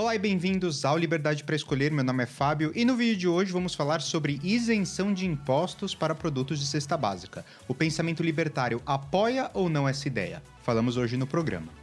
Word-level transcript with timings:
Olá 0.00 0.14
e 0.14 0.18
bem-vindos 0.18 0.82
ao 0.86 0.96
Liberdade 0.96 1.44
para 1.44 1.54
Escolher. 1.54 1.92
Meu 1.92 2.02
nome 2.02 2.22
é 2.22 2.26
Fábio 2.26 2.72
e 2.74 2.86
no 2.86 2.96
vídeo 2.96 3.18
de 3.18 3.28
hoje 3.28 3.52
vamos 3.52 3.74
falar 3.74 4.00
sobre 4.00 4.40
isenção 4.42 5.12
de 5.12 5.26
impostos 5.26 5.94
para 5.94 6.14
produtos 6.14 6.58
de 6.58 6.66
cesta 6.66 6.96
básica. 6.96 7.44
O 7.68 7.74
pensamento 7.74 8.22
libertário 8.22 8.80
apoia 8.86 9.50
ou 9.52 9.68
não 9.68 9.86
essa 9.86 10.08
ideia? 10.08 10.42
Falamos 10.62 10.96
hoje 10.96 11.18
no 11.18 11.26
programa. 11.26 11.79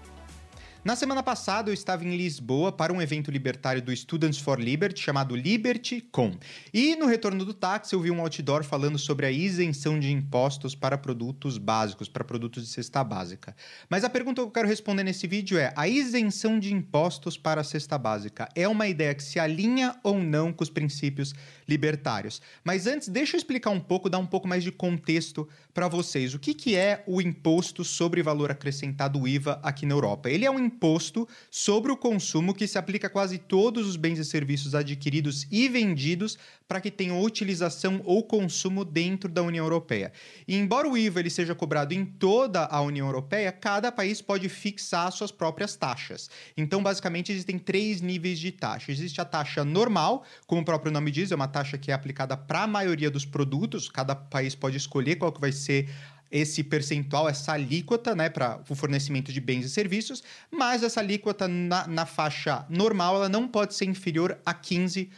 Na 0.87 0.95
semana 0.95 1.21
passada, 1.21 1.69
eu 1.69 1.73
estava 1.73 2.05
em 2.05 2.15
Lisboa 2.15 2.71
para 2.71 2.93
um 2.93 3.01
evento 3.01 3.29
libertário 3.29 3.81
do 3.81 3.93
Students 3.93 4.39
for 4.39 4.57
Liberty 4.57 5.01
chamado 5.01 5.35
Liberty 5.35 5.99
Com. 5.99 6.31
E 6.73 6.95
no 6.95 7.07
retorno 7.07 7.43
do 7.43 7.53
táxi, 7.53 7.93
eu 7.93 7.99
vi 7.99 8.09
um 8.09 8.21
outdoor 8.21 8.63
falando 8.63 8.97
sobre 8.97 9.25
a 9.25 9.29
isenção 9.29 9.99
de 9.99 10.09
impostos 10.13 10.75
para 10.75 10.97
produtos 10.97 11.57
básicos, 11.57 12.07
para 12.07 12.23
produtos 12.23 12.63
de 12.63 12.69
cesta 12.69 13.03
básica. 13.03 13.53
Mas 13.89 14.05
a 14.05 14.09
pergunta 14.09 14.41
que 14.41 14.47
eu 14.47 14.49
quero 14.49 14.65
responder 14.69 15.03
nesse 15.03 15.27
vídeo 15.27 15.57
é: 15.57 15.73
a 15.75 15.89
isenção 15.89 16.57
de 16.57 16.73
impostos 16.73 17.37
para 17.37 17.59
a 17.59 17.65
cesta 17.65 17.97
básica 17.97 18.47
é 18.55 18.65
uma 18.65 18.87
ideia 18.87 19.13
que 19.13 19.23
se 19.25 19.41
alinha 19.41 19.93
ou 20.01 20.17
não 20.17 20.53
com 20.53 20.63
os 20.63 20.69
princípios 20.69 21.35
libertários? 21.67 22.41
Mas 22.63 22.87
antes, 22.87 23.09
deixa 23.09 23.35
eu 23.35 23.39
explicar 23.39 23.71
um 23.71 23.79
pouco, 23.81 24.09
dar 24.09 24.19
um 24.19 24.25
pouco 24.25 24.47
mais 24.47 24.63
de 24.63 24.71
contexto 24.71 25.49
para 25.73 25.89
vocês. 25.89 26.33
O 26.33 26.39
que, 26.39 26.53
que 26.53 26.77
é 26.77 27.03
o 27.05 27.21
imposto 27.21 27.83
sobre 27.83 28.23
valor 28.23 28.49
acrescentado 28.51 29.27
IVA 29.27 29.59
aqui 29.61 29.85
na 29.85 29.93
Europa? 29.93 30.29
Ele 30.29 30.45
é 30.45 30.49
um 30.49 30.76
imposto 30.77 31.27
sobre 31.49 31.91
o 31.91 31.97
consumo 31.97 32.53
que 32.53 32.67
se 32.67 32.77
aplica 32.77 33.07
a 33.07 33.09
quase 33.09 33.39
todos 33.39 33.87
os 33.87 33.95
bens 33.95 34.19
e 34.19 34.25
serviços 34.25 34.75
adquiridos 34.75 35.47
e 35.51 35.67
vendidos 35.67 36.37
para 36.67 36.79
que 36.79 36.91
tenham 36.91 37.21
utilização 37.21 38.01
ou 38.05 38.23
consumo 38.23 38.85
dentro 38.85 39.29
da 39.29 39.41
União 39.41 39.65
Europeia. 39.65 40.11
E 40.47 40.55
embora 40.55 40.87
o 40.87 40.97
IVA 40.97 41.21
ele 41.21 41.29
seja 41.29 41.55
cobrado 41.55 41.93
em 41.93 42.05
toda 42.05 42.65
a 42.65 42.81
União 42.81 43.07
Europeia, 43.07 43.51
cada 43.51 43.91
país 43.91 44.21
pode 44.21 44.47
fixar 44.49 45.11
suas 45.11 45.31
próprias 45.31 45.75
taxas. 45.75 46.29
Então, 46.55 46.83
basicamente, 46.83 47.31
existem 47.31 47.57
três 47.57 48.01
níveis 48.01 48.37
de 48.37 48.51
taxa. 48.51 48.91
Existe 48.91 49.19
a 49.19 49.25
taxa 49.25 49.63
normal, 49.63 50.23
como 50.45 50.61
o 50.61 50.65
próprio 50.65 50.91
nome 50.91 51.09
diz, 51.09 51.31
é 51.31 51.35
uma 51.35 51.47
taxa 51.47 51.77
que 51.77 51.89
é 51.89 51.93
aplicada 51.93 52.37
para 52.37 52.63
a 52.63 52.67
maioria 52.67 53.09
dos 53.09 53.25
produtos, 53.25 53.89
cada 53.89 54.13
país 54.13 54.53
pode 54.53 54.77
escolher 54.77 55.15
qual 55.15 55.31
que 55.31 55.41
vai 55.41 55.51
ser 55.51 55.89
esse 56.31 56.63
percentual, 56.63 57.27
essa 57.27 57.53
alíquota, 57.53 58.15
né, 58.15 58.29
para 58.29 58.61
o 58.69 58.75
fornecimento 58.75 59.31
de 59.31 59.39
bens 59.39 59.65
e 59.65 59.69
serviços, 59.69 60.23
mas 60.51 60.83
essa 60.83 60.99
alíquota 60.99 61.47
na, 61.47 61.87
na 61.87 62.05
faixa 62.05 62.65
normal 62.69 63.15
ela 63.15 63.29
não 63.29 63.47
pode 63.47 63.73
ser 63.73 63.85
inferior 63.85 64.37
a 64.45 64.53
15%. 64.53 65.09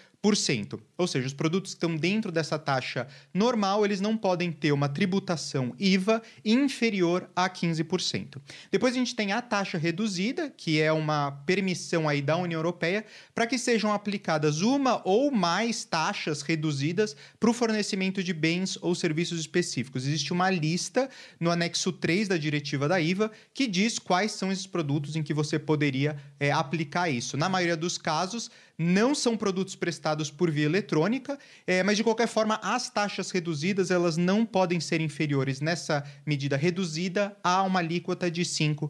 Ou 0.97 1.07
seja, 1.07 1.27
os 1.27 1.33
produtos 1.33 1.71
que 1.71 1.77
estão 1.77 1.95
dentro 1.95 2.29
dessa 2.29 2.59
taxa 2.59 3.07
normal, 3.33 3.85
eles 3.85 4.01
não 4.01 4.17
podem 4.17 4.51
ter 4.51 4.73
uma 4.73 4.89
tributação 4.89 5.73
IVA 5.79 6.21
inferior 6.43 7.29
a 7.33 7.49
15%. 7.49 8.35
Depois 8.69 8.93
a 8.93 8.97
gente 8.97 9.15
tem 9.15 9.31
a 9.31 9.41
taxa 9.41 9.77
reduzida, 9.77 10.49
que 10.49 10.81
é 10.81 10.91
uma 10.91 11.31
permissão 11.45 12.09
aí 12.09 12.21
da 12.21 12.35
União 12.35 12.59
Europeia 12.59 13.05
para 13.33 13.47
que 13.47 13.57
sejam 13.57 13.93
aplicadas 13.93 14.59
uma 14.59 15.01
ou 15.07 15.31
mais 15.31 15.85
taxas 15.85 16.41
reduzidas 16.41 17.15
para 17.39 17.49
o 17.49 17.53
fornecimento 17.53 18.21
de 18.21 18.33
bens 18.33 18.77
ou 18.81 18.93
serviços 18.93 19.39
específicos. 19.39 20.05
Existe 20.05 20.33
uma 20.33 20.49
lista 20.49 21.09
no 21.39 21.49
anexo 21.49 21.93
3 21.93 22.27
da 22.27 22.35
diretiva 22.35 22.89
da 22.89 22.99
IVA 22.99 23.31
que 23.53 23.67
diz 23.67 23.97
quais 23.97 24.33
são 24.33 24.51
esses 24.51 24.67
produtos 24.67 25.15
em 25.15 25.23
que 25.23 25.33
você 25.33 25.57
poderia 25.57 26.17
é, 26.37 26.51
aplicar 26.51 27.09
isso. 27.09 27.37
Na 27.37 27.47
maioria 27.47 27.77
dos 27.77 27.97
casos, 27.97 28.51
não 28.79 29.13
são 29.13 29.35
produtos 29.35 29.75
prestados 29.75 30.31
por 30.31 30.49
via 30.49 30.63
eletrônica, 30.63 31.37
é, 31.67 31.83
mas 31.83 31.97
de 31.97 32.03
qualquer 32.03 32.27
forma 32.27 32.57
as 32.63 32.89
taxas 32.89 33.29
reduzidas 33.29 33.91
elas 33.91 34.15
não 34.15 34.45
podem 34.45 34.79
ser 34.79 35.01
inferiores 35.01 35.59
nessa 35.59 36.01
medida 36.25 36.55
reduzida 36.55 37.35
a 37.43 37.61
uma 37.63 37.79
alíquota 37.79 38.31
de 38.31 38.43
5%. 38.43 38.89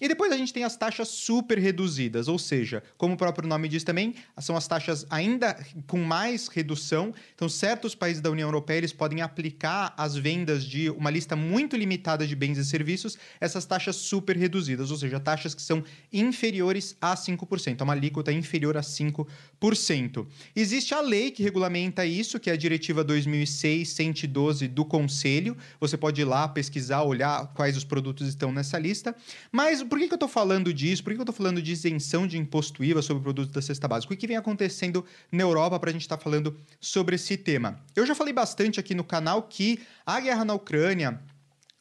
E 0.00 0.08
depois 0.08 0.30
a 0.32 0.36
gente 0.36 0.52
tem 0.52 0.64
as 0.64 0.76
taxas 0.76 1.08
super 1.08 1.58
reduzidas, 1.58 2.28
ou 2.28 2.38
seja, 2.38 2.82
como 2.96 3.14
o 3.14 3.16
próprio 3.16 3.48
nome 3.48 3.68
diz 3.68 3.82
também, 3.82 4.14
são 4.38 4.56
as 4.56 4.68
taxas 4.68 5.06
ainda 5.10 5.58
com 5.86 5.98
mais 5.98 6.48
redução. 6.48 7.14
Então, 7.34 7.48
certos 7.48 7.94
países 7.94 8.20
da 8.22 8.30
União 8.30 8.48
Europeia 8.48 8.78
eles 8.78 8.92
podem 8.92 9.22
aplicar 9.22 9.94
as 9.96 10.16
vendas 10.16 10.64
de 10.64 10.90
uma 10.90 11.10
lista 11.10 11.34
muito 11.34 11.76
limitada 11.76 12.26
de 12.26 12.36
bens 12.36 12.58
e 12.58 12.64
serviços, 12.64 13.18
essas 13.40 13.64
taxas 13.64 13.96
super 13.96 14.36
reduzidas, 14.36 14.90
ou 14.90 14.96
seja, 14.96 15.18
taxas 15.18 15.54
que 15.54 15.62
são 15.62 15.82
inferiores 16.12 16.96
a 17.00 17.14
5%, 17.14 17.82
uma 17.82 17.92
alíquota 17.92 18.32
inferior 18.32 18.76
a 18.76 18.82
5%. 18.82 20.26
Existe 20.54 20.94
a 20.94 21.00
lei 21.00 21.30
que 21.30 21.42
regulamenta 21.42 22.04
isso, 22.06 22.38
que 22.38 22.50
é 22.50 22.52
a 22.52 22.56
Diretiva 22.56 23.04
2006-112 23.04 24.68
do 24.68 24.84
Conselho. 24.84 25.56
Você 25.80 25.96
pode 25.96 26.20
ir 26.20 26.24
lá 26.24 26.46
pesquisar, 26.48 27.02
olhar 27.02 27.46
quais 27.54 27.76
os 27.76 27.84
produtos 27.84 28.28
estão 28.28 28.52
nessa 28.52 28.78
lista. 28.78 29.05
Mas 29.52 29.82
por 29.82 29.98
que, 29.98 30.06
que 30.08 30.14
eu 30.14 30.16
estou 30.16 30.28
falando 30.28 30.72
disso? 30.72 31.02
Por 31.02 31.10
que, 31.10 31.16
que 31.16 31.20
eu 31.20 31.24
estou 31.24 31.34
falando 31.34 31.60
de 31.60 31.72
isenção 31.72 32.26
de 32.26 32.38
imposto 32.38 32.82
IVA 32.82 33.02
sobre 33.02 33.22
produtos 33.22 33.52
da 33.52 33.60
cesta 33.60 33.86
básica? 33.86 34.12
O 34.12 34.16
que 34.16 34.26
vem 34.26 34.36
acontecendo 34.36 35.04
na 35.30 35.42
Europa 35.42 35.78
para 35.78 35.90
a 35.90 35.92
gente 35.92 36.02
estar 36.02 36.16
tá 36.16 36.22
falando 36.22 36.58
sobre 36.80 37.16
esse 37.16 37.36
tema? 37.36 37.78
Eu 37.94 38.06
já 38.06 38.14
falei 38.14 38.32
bastante 38.32 38.80
aqui 38.80 38.94
no 38.94 39.04
canal 39.04 39.42
que 39.42 39.80
a 40.04 40.20
guerra 40.20 40.44
na 40.44 40.54
Ucrânia 40.54 41.20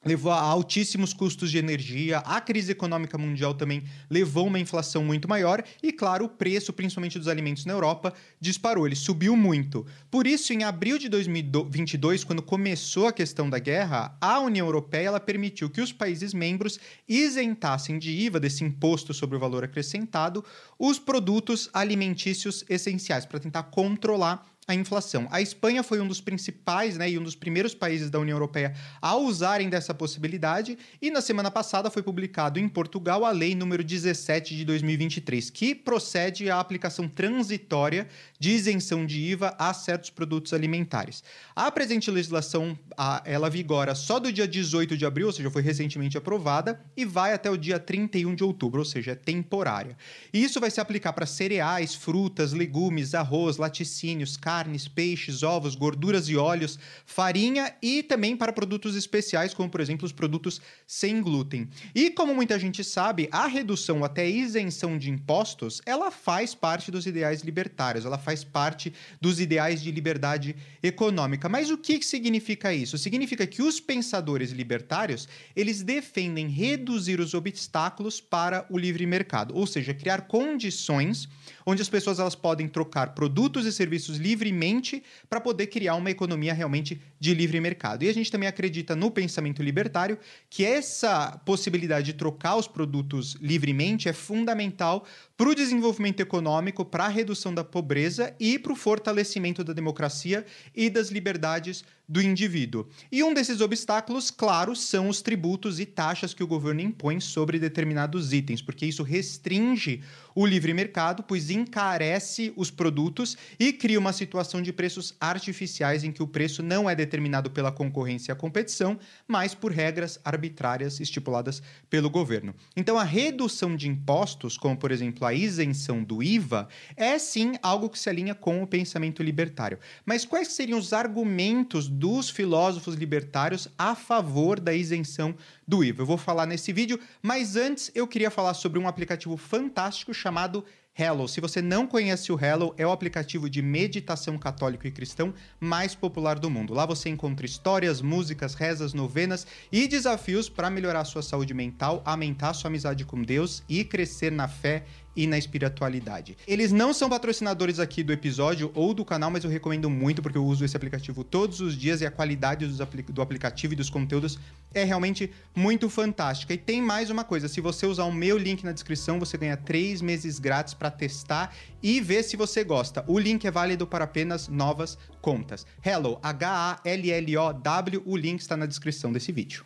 levou 0.05 0.31
a 0.31 0.39
altíssimos 0.39 1.13
custos 1.13 1.49
de 1.49 1.57
energia, 1.57 2.19
a 2.19 2.39
crise 2.39 2.71
econômica 2.71 3.17
mundial 3.17 3.55
também 3.55 3.83
levou 4.09 4.45
uma 4.45 4.59
inflação 4.59 5.03
muito 5.03 5.27
maior 5.27 5.63
e, 5.81 5.91
claro, 5.91 6.25
o 6.25 6.29
preço, 6.29 6.71
principalmente 6.71 7.17
dos 7.17 7.27
alimentos 7.27 7.65
na 7.65 7.73
Europa, 7.73 8.13
disparou, 8.39 8.85
ele 8.85 8.95
subiu 8.95 9.35
muito. 9.35 9.85
Por 10.11 10.27
isso, 10.27 10.53
em 10.53 10.63
abril 10.63 10.99
de 10.99 11.09
2022, 11.09 12.23
quando 12.23 12.43
começou 12.43 13.07
a 13.07 13.13
questão 13.13 13.49
da 13.49 13.57
guerra, 13.57 14.15
a 14.21 14.39
União 14.39 14.67
Europeia 14.67 15.07
ela 15.07 15.19
permitiu 15.19 15.69
que 15.69 15.81
os 15.81 15.91
países 15.91 16.33
membros 16.33 16.79
isentassem 17.07 17.97
de 17.97 18.11
IVA, 18.11 18.39
desse 18.39 18.63
imposto 18.63 19.13
sobre 19.13 19.37
o 19.37 19.39
valor 19.39 19.63
acrescentado, 19.63 20.45
os 20.77 20.99
produtos 20.99 21.69
alimentícios 21.73 22.63
essenciais, 22.69 23.25
para 23.25 23.39
tentar 23.39 23.63
controlar 23.63 24.45
a 24.67 24.73
inflação. 24.73 25.27
A 25.29 25.41
Espanha 25.41 25.83
foi 25.83 26.01
um 26.01 26.07
dos 26.07 26.19
principais 26.19 26.97
né, 26.97 27.11
e 27.11 27.19
um 27.19 27.23
dos 27.23 27.35
primeiros 27.35 27.75
países 27.75 28.09
da 28.09 28.19
União 28.19 28.35
Europeia 28.35 28.73
a 28.99 29.15
usarem 29.15 29.69
dessa 29.69 29.93
possibilidade, 29.93 30.75
e 30.99 31.11
na 31.11 31.21
semana 31.21 31.51
passada 31.51 31.91
foi 31.91 32.01
publicado 32.01 32.59
em 32.59 32.67
Portugal 32.67 33.23
a 33.23 33.31
Lei 33.31 33.53
número 33.53 33.83
17 33.83 34.55
de 34.55 34.65
2023, 34.65 35.51
que 35.51 35.75
procede 35.75 36.49
à 36.49 36.59
aplicação 36.59 37.07
transitória 37.07 38.07
de 38.39 38.51
isenção 38.51 39.05
de 39.05 39.19
IVA 39.19 39.55
a 39.59 39.71
certos 39.71 40.09
produtos 40.09 40.51
alimentares. 40.51 41.23
A 41.55 41.71
presente 41.71 42.09
legislação 42.09 42.77
ela 43.23 43.49
vigora 43.51 43.93
só 43.93 44.19
do 44.19 44.31
dia 44.31 44.47
18 44.47 44.97
de 44.97 45.05
abril, 45.05 45.27
ou 45.27 45.33
seja, 45.33 45.51
foi 45.51 45.61
recentemente 45.61 46.17
aprovada, 46.17 46.83
e 46.97 47.05
vai 47.05 47.33
até 47.33 47.51
o 47.51 47.57
dia 47.57 47.77
31 47.77 48.33
de 48.33 48.43
outubro, 48.43 48.79
ou 48.79 48.85
seja, 48.85 49.11
é 49.11 49.15
temporária. 49.15 49.95
E 50.33 50.43
isso 50.43 50.59
vai 50.59 50.71
se 50.71 50.81
aplicar 50.81 51.13
para 51.13 51.27
cereais, 51.27 51.93
frutas, 51.93 52.51
legumes, 52.51 53.13
arroz, 53.13 53.57
laticínios, 53.57 54.35
carne, 54.35 54.54
carnes, 54.55 54.87
peixes, 54.87 55.43
ovos, 55.43 55.75
gorduras 55.75 56.29
e 56.29 56.37
óleos, 56.37 56.79
farinha 57.05 57.75
e 57.81 58.01
também 58.01 58.37
para 58.37 58.53
produtos 58.53 58.95
especiais, 58.95 59.53
como 59.53 59.69
por 59.69 59.81
exemplo 59.81 60.05
os 60.05 60.13
produtos 60.13 60.61
sem 60.87 61.21
glúten. 61.21 61.67
E 61.93 62.09
como 62.09 62.33
muita 62.33 62.57
gente 62.57 62.81
sabe, 62.81 63.27
a 63.33 63.47
redução 63.47 64.05
até 64.05 64.29
isenção 64.29 64.97
de 64.97 65.09
impostos, 65.09 65.81
ela 65.85 66.09
faz 66.09 66.55
parte 66.55 66.89
dos 66.89 67.05
ideais 67.05 67.41
libertários, 67.41 68.05
ela 68.05 68.17
faz 68.17 68.45
parte 68.45 68.93
dos 69.19 69.41
ideais 69.41 69.81
de 69.81 69.91
liberdade 69.91 70.55
econômica. 70.81 71.49
Mas 71.49 71.69
o 71.69 71.77
que 71.77 72.01
significa 72.01 72.73
isso? 72.73 72.97
Significa 72.97 73.45
que 73.45 73.61
os 73.61 73.81
pensadores 73.81 74.51
libertários, 74.51 75.27
eles 75.53 75.83
defendem 75.83 76.47
reduzir 76.47 77.19
os 77.19 77.33
obstáculos 77.33 78.21
para 78.21 78.65
o 78.69 78.77
livre 78.77 79.05
mercado, 79.05 79.53
ou 79.53 79.67
seja, 79.67 79.93
criar 79.93 80.21
condições 80.21 81.27
onde 81.65 81.81
as 81.81 81.89
pessoas 81.89 82.19
elas 82.19 82.35
podem 82.35 82.67
trocar 82.67 83.15
produtos 83.15 83.65
e 83.65 83.71
serviços 83.71 84.17
livremente 84.17 85.03
para 85.29 85.41
poder 85.41 85.67
criar 85.67 85.95
uma 85.95 86.11
economia 86.11 86.53
realmente 86.53 87.01
de 87.19 87.33
livre 87.33 87.59
mercado. 87.59 88.03
E 88.03 88.09
a 88.09 88.13
gente 88.13 88.31
também 88.31 88.47
acredita 88.47 88.95
no 88.95 89.09
pensamento 89.09 89.63
libertário 89.63 90.17
que 90.49 90.63
essa 90.63 91.41
possibilidade 91.45 92.07
de 92.07 92.13
trocar 92.13 92.55
os 92.55 92.67
produtos 92.67 93.35
livremente 93.41 94.07
é 94.07 94.13
fundamental 94.13 95.05
para 95.37 95.49
o 95.49 95.55
desenvolvimento 95.55 96.21
econômico, 96.21 96.85
para 96.85 97.05
a 97.05 97.09
redução 97.09 97.53
da 97.53 97.63
pobreza 97.63 98.33
e 98.39 98.57
para 98.57 98.71
o 98.71 98.75
fortalecimento 98.75 99.63
da 99.63 99.73
democracia 99.73 100.45
e 100.73 100.89
das 100.89 101.09
liberdades 101.09 101.83
do 102.07 102.21
indivíduo. 102.21 102.87
E 103.11 103.23
um 103.23 103.33
desses 103.33 103.61
obstáculos, 103.61 104.29
claro, 104.29 104.75
são 104.75 105.09
os 105.09 105.21
tributos 105.21 105.79
e 105.79 105.85
taxas 105.85 106.33
que 106.33 106.43
o 106.43 106.47
governo 106.47 106.81
impõe 106.81 107.19
sobre 107.19 107.59
determinados 107.59 108.31
itens, 108.31 108.61
porque 108.61 108.85
isso 108.85 109.03
restringe 109.03 110.01
o 110.35 110.45
livre 110.45 110.73
mercado, 110.73 111.23
pois 111.23 111.49
encarece 111.49 112.53
os 112.55 112.69
produtos 112.69 113.37
e 113.59 113.73
cria 113.73 113.99
uma 113.99 114.13
situação 114.13 114.61
de 114.61 114.71
preços 114.71 115.15
artificiais 115.19 116.03
em 116.03 116.11
que 116.11 116.21
o 116.21 116.27
preço 116.27 116.61
não 116.61 116.89
é 116.89 116.95
determinado 116.95 117.49
pela 117.49 117.71
concorrência 117.71 118.31
e 118.31 118.33
a 118.33 118.35
competição, 118.35 118.99
mas 119.27 119.55
por 119.55 119.71
regras 119.71 120.19
arbitrárias 120.23 120.99
estipuladas 120.99 121.61
pelo 121.89 122.09
governo. 122.09 122.53
Então, 122.75 122.99
a 122.99 123.03
redução 123.03 123.75
de 123.75 123.87
impostos, 123.87 124.57
como 124.57 124.77
por 124.77 124.91
exemplo 124.91 125.24
a 125.25 125.33
isenção 125.33 126.03
do 126.03 126.21
IVA, 126.21 126.67
é 126.95 127.17
sim 127.17 127.53
algo 127.61 127.89
que 127.89 127.99
se 127.99 128.09
alinha 128.09 128.35
com 128.35 128.61
o 128.61 128.67
pensamento 128.67 129.23
libertário. 129.23 129.79
Mas 130.05 130.25
quais 130.25 130.49
seriam 130.49 130.79
os 130.79 130.93
argumentos 130.93 131.87
dos 131.87 132.29
filósofos 132.29 132.95
libertários 132.95 133.67
a 133.77 133.95
favor 133.95 134.59
da 134.59 134.73
isenção 134.73 135.35
do 135.67 135.83
IVA. 135.83 136.01
Eu 136.01 136.05
vou 136.05 136.17
falar 136.17 136.45
nesse 136.45 136.71
vídeo, 136.71 136.99
mas 137.21 137.55
antes 137.55 137.91
eu 137.95 138.07
queria 138.07 138.29
falar 138.29 138.53
sobre 138.53 138.79
um 138.79 138.87
aplicativo 138.87 139.35
fantástico 139.37 140.13
chamado 140.13 140.63
Hello. 140.97 141.27
Se 141.27 141.41
você 141.41 141.61
não 141.61 141.85
conhece 141.85 142.31
o 142.31 142.39
Hello, 142.39 142.73
é 142.77 142.87
o 142.87 142.91
aplicativo 142.91 143.49
de 143.49 143.61
meditação 143.61 144.37
católico 144.37 144.87
e 144.87 144.91
cristão 144.91 145.33
mais 145.59 145.93
popular 145.93 146.39
do 146.39 146.49
mundo. 146.49 146.73
Lá 146.73 146.85
você 146.85 147.09
encontra 147.09 147.45
histórias, 147.45 148.01
músicas, 148.01 148.53
rezas, 148.53 148.93
novenas 148.93 149.45
e 149.69 149.89
desafios 149.89 150.47
para 150.47 150.69
melhorar 150.69 151.03
sua 151.03 151.21
saúde 151.21 151.53
mental, 151.53 152.01
aumentar 152.05 152.53
sua 152.53 152.69
amizade 152.69 153.03
com 153.03 153.21
Deus 153.21 153.61
e 153.67 153.83
crescer 153.83 154.31
na 154.31 154.47
fé 154.47 154.85
e 155.15 155.25
na 155.27 155.37
espiritualidade. 155.37 156.37
Eles 156.47 156.71
não 156.71 156.93
são 156.93 157.09
patrocinadores 157.09 157.79
aqui 157.79 158.03
do 158.03 158.11
episódio 158.11 158.71
ou 158.73 158.93
do 158.93 159.05
canal, 159.05 159.31
mas 159.31 159.43
eu 159.43 159.49
recomendo 159.49 159.89
muito 159.89 160.21
porque 160.21 160.37
eu 160.37 160.45
uso 160.45 160.65
esse 160.65 160.75
aplicativo 160.75 161.23
todos 161.23 161.61
os 161.61 161.77
dias 161.77 162.01
e 162.01 162.05
a 162.05 162.11
qualidade 162.11 162.67
do 162.67 163.21
aplicativo 163.21 163.73
e 163.73 163.75
dos 163.75 163.89
conteúdos 163.89 164.37
é 164.73 164.83
realmente 164.83 165.31
muito 165.55 165.89
fantástica. 165.89 166.53
E 166.53 166.57
tem 166.57 166.81
mais 166.81 167.09
uma 167.09 167.23
coisa: 167.23 167.47
se 167.47 167.61
você 167.61 167.85
usar 167.85 168.03
o 168.05 168.11
meu 168.11 168.37
link 168.37 168.63
na 168.63 168.71
descrição, 168.71 169.19
você 169.19 169.37
ganha 169.37 169.57
três 169.57 170.01
meses 170.01 170.39
grátis 170.39 170.73
para 170.73 170.91
testar 170.91 171.55
e 171.81 172.01
ver 172.01 172.23
se 172.23 172.35
você 172.35 172.63
gosta. 172.63 173.03
O 173.07 173.17
link 173.17 173.45
é 173.45 173.51
válido 173.51 173.87
para 173.87 174.05
apenas 174.05 174.47
novas 174.47 174.97
contas. 175.21 175.65
Hello, 175.83 176.19
H-A-L-L-O-W, 176.21 178.03
o 178.05 178.17
link 178.17 178.39
está 178.39 178.57
na 178.57 178.65
descrição 178.65 179.11
desse 179.11 179.31
vídeo. 179.31 179.65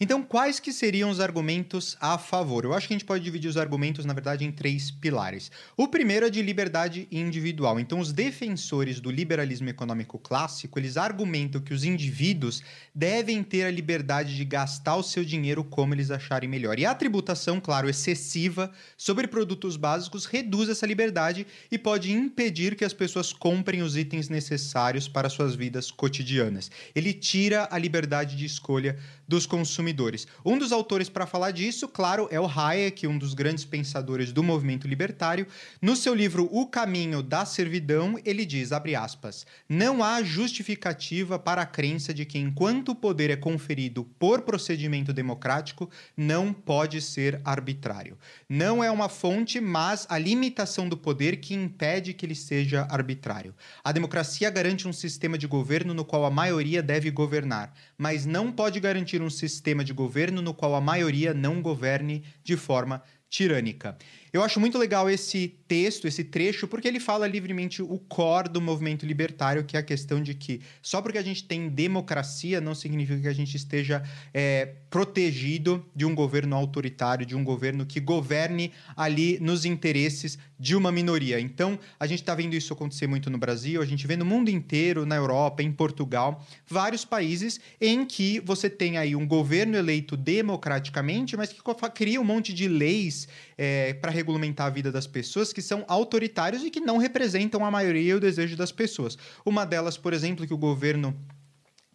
Então, 0.00 0.22
quais 0.22 0.60
que 0.60 0.72
seriam 0.72 1.10
os 1.10 1.18
argumentos 1.18 1.96
a 2.00 2.16
favor? 2.16 2.64
Eu 2.64 2.72
acho 2.72 2.86
que 2.86 2.94
a 2.94 2.96
gente 2.96 3.04
pode 3.04 3.24
dividir 3.24 3.48
os 3.48 3.56
argumentos, 3.56 4.04
na 4.04 4.12
verdade, 4.12 4.44
em 4.44 4.52
três 4.52 4.92
pilares. 4.92 5.50
O 5.76 5.88
primeiro 5.88 6.24
é 6.24 6.30
de 6.30 6.40
liberdade 6.40 7.08
individual. 7.10 7.80
Então, 7.80 7.98
os 7.98 8.12
defensores 8.12 9.00
do 9.00 9.10
liberalismo 9.10 9.68
econômico 9.68 10.16
clássico, 10.16 10.78
eles 10.78 10.96
argumentam 10.96 11.60
que 11.60 11.74
os 11.74 11.82
indivíduos 11.82 12.62
devem 12.94 13.42
ter 13.42 13.64
a 13.64 13.72
liberdade 13.72 14.36
de 14.36 14.44
gastar 14.44 14.94
o 14.94 15.02
seu 15.02 15.24
dinheiro 15.24 15.64
como 15.64 15.94
eles 15.94 16.12
acharem 16.12 16.48
melhor. 16.48 16.78
E 16.78 16.86
a 16.86 16.94
tributação, 16.94 17.60
claro, 17.60 17.90
excessiva 17.90 18.70
sobre 18.96 19.26
produtos 19.26 19.76
básicos 19.76 20.26
reduz 20.26 20.68
essa 20.68 20.86
liberdade 20.86 21.44
e 21.72 21.76
pode 21.76 22.12
impedir 22.12 22.76
que 22.76 22.84
as 22.84 22.92
pessoas 22.92 23.32
comprem 23.32 23.82
os 23.82 23.96
itens 23.96 24.28
necessários 24.28 25.08
para 25.08 25.28
suas 25.28 25.56
vidas 25.56 25.90
cotidianas. 25.90 26.70
Ele 26.94 27.12
tira 27.12 27.66
a 27.68 27.76
liberdade 27.76 28.36
de 28.36 28.44
escolha 28.44 28.96
dos 29.28 29.44
consumidores. 29.44 30.26
Um 30.42 30.56
dos 30.56 30.72
autores 30.72 31.10
para 31.10 31.26
falar 31.26 31.50
disso, 31.50 31.86
claro, 31.86 32.26
é 32.30 32.40
o 32.40 32.46
Hayek, 32.46 33.06
um 33.06 33.18
dos 33.18 33.34
grandes 33.34 33.64
pensadores 33.64 34.32
do 34.32 34.42
movimento 34.42 34.88
libertário. 34.88 35.46
No 35.82 35.94
seu 35.94 36.14
livro 36.14 36.48
O 36.50 36.66
Caminho 36.66 37.22
da 37.22 37.44
Servidão, 37.44 38.18
ele 38.24 38.46
diz, 38.46 38.72
abre 38.72 38.94
aspas, 38.94 39.46
não 39.68 40.02
há 40.02 40.22
justificativa 40.22 41.38
para 41.38 41.60
a 41.60 41.66
crença 41.66 42.14
de 42.14 42.24
que 42.24 42.38
enquanto 42.38 42.90
o 42.90 42.94
poder 42.94 43.28
é 43.28 43.36
conferido 43.36 44.04
por 44.18 44.42
procedimento 44.42 45.12
democrático, 45.12 45.90
não 46.16 46.52
pode 46.52 47.02
ser 47.02 47.40
arbitrário. 47.44 48.16
Não 48.48 48.82
é 48.82 48.90
uma 48.90 49.10
fonte, 49.10 49.60
mas 49.60 50.06
a 50.08 50.16
limitação 50.16 50.88
do 50.88 50.96
poder 50.96 51.36
que 51.36 51.54
impede 51.54 52.14
que 52.14 52.24
ele 52.24 52.34
seja 52.34 52.86
arbitrário. 52.90 53.54
A 53.84 53.92
democracia 53.92 54.48
garante 54.48 54.88
um 54.88 54.92
sistema 54.92 55.36
de 55.36 55.46
governo 55.46 55.92
no 55.92 56.04
qual 56.04 56.24
a 56.24 56.30
maioria 56.30 56.82
deve 56.82 57.10
governar, 57.10 57.74
mas 57.98 58.24
não 58.24 58.50
pode 58.50 58.80
garantir 58.80 59.17
um 59.22 59.30
sistema 59.30 59.84
de 59.84 59.92
governo 59.92 60.42
no 60.42 60.54
qual 60.54 60.74
a 60.74 60.80
maioria 60.80 61.34
não 61.34 61.60
governe 61.62 62.24
de 62.42 62.56
forma 62.56 63.02
tirânica. 63.28 63.96
Eu 64.32 64.42
acho 64.42 64.60
muito 64.60 64.76
legal 64.78 65.08
esse 65.08 65.54
texto, 65.66 66.06
esse 66.06 66.24
trecho, 66.24 66.68
porque 66.68 66.86
ele 66.86 67.00
fala 67.00 67.26
livremente 67.26 67.82
o 67.82 67.98
core 67.98 68.48
do 68.48 68.60
movimento 68.60 69.06
libertário, 69.06 69.64
que 69.64 69.76
é 69.76 69.80
a 69.80 69.82
questão 69.82 70.22
de 70.22 70.34
que 70.34 70.60
só 70.82 71.00
porque 71.00 71.18
a 71.18 71.22
gente 71.22 71.44
tem 71.44 71.68
democracia 71.68 72.60
não 72.60 72.74
significa 72.74 73.20
que 73.20 73.28
a 73.28 73.34
gente 73.34 73.56
esteja 73.56 74.02
é, 74.32 74.74
protegido 74.90 75.84
de 75.94 76.04
um 76.04 76.14
governo 76.14 76.56
autoritário, 76.56 77.26
de 77.26 77.36
um 77.36 77.44
governo 77.44 77.86
que 77.86 78.00
governe 78.00 78.72
ali 78.96 79.38
nos 79.40 79.64
interesses 79.64 80.38
de 80.58 80.74
uma 80.74 80.90
minoria. 80.90 81.38
Então, 81.38 81.78
a 82.00 82.06
gente 82.06 82.20
está 82.20 82.34
vendo 82.34 82.54
isso 82.54 82.72
acontecer 82.72 83.06
muito 83.06 83.30
no 83.30 83.38
Brasil, 83.38 83.80
a 83.80 83.86
gente 83.86 84.06
vê 84.06 84.16
no 84.16 84.24
mundo 84.24 84.50
inteiro, 84.50 85.06
na 85.06 85.14
Europa, 85.14 85.62
em 85.62 85.70
Portugal, 85.70 86.44
vários 86.66 87.04
países 87.04 87.60
em 87.80 88.04
que 88.04 88.40
você 88.40 88.68
tem 88.68 88.98
aí 88.98 89.14
um 89.14 89.26
governo 89.26 89.76
eleito 89.76 90.16
democraticamente, 90.16 91.36
mas 91.36 91.52
que 91.52 91.60
cria 91.94 92.20
um 92.20 92.24
monte 92.24 92.52
de 92.52 92.66
leis 92.66 93.28
é, 93.56 93.94
para 93.94 94.10
regulamentar 94.18 94.66
a 94.66 94.70
vida 94.70 94.90
das 94.90 95.06
pessoas 95.06 95.52
que 95.52 95.62
são 95.62 95.84
autoritários 95.86 96.64
e 96.64 96.70
que 96.70 96.80
não 96.80 96.98
representam 96.98 97.64
a 97.64 97.70
maioria 97.70 98.12
e 98.12 98.14
o 98.14 98.20
desejo 98.20 98.56
das 98.56 98.72
pessoas. 98.72 99.16
Uma 99.44 99.64
delas, 99.64 99.96
por 99.96 100.12
exemplo, 100.12 100.46
que 100.46 100.54
o 100.54 100.58
governo 100.58 101.16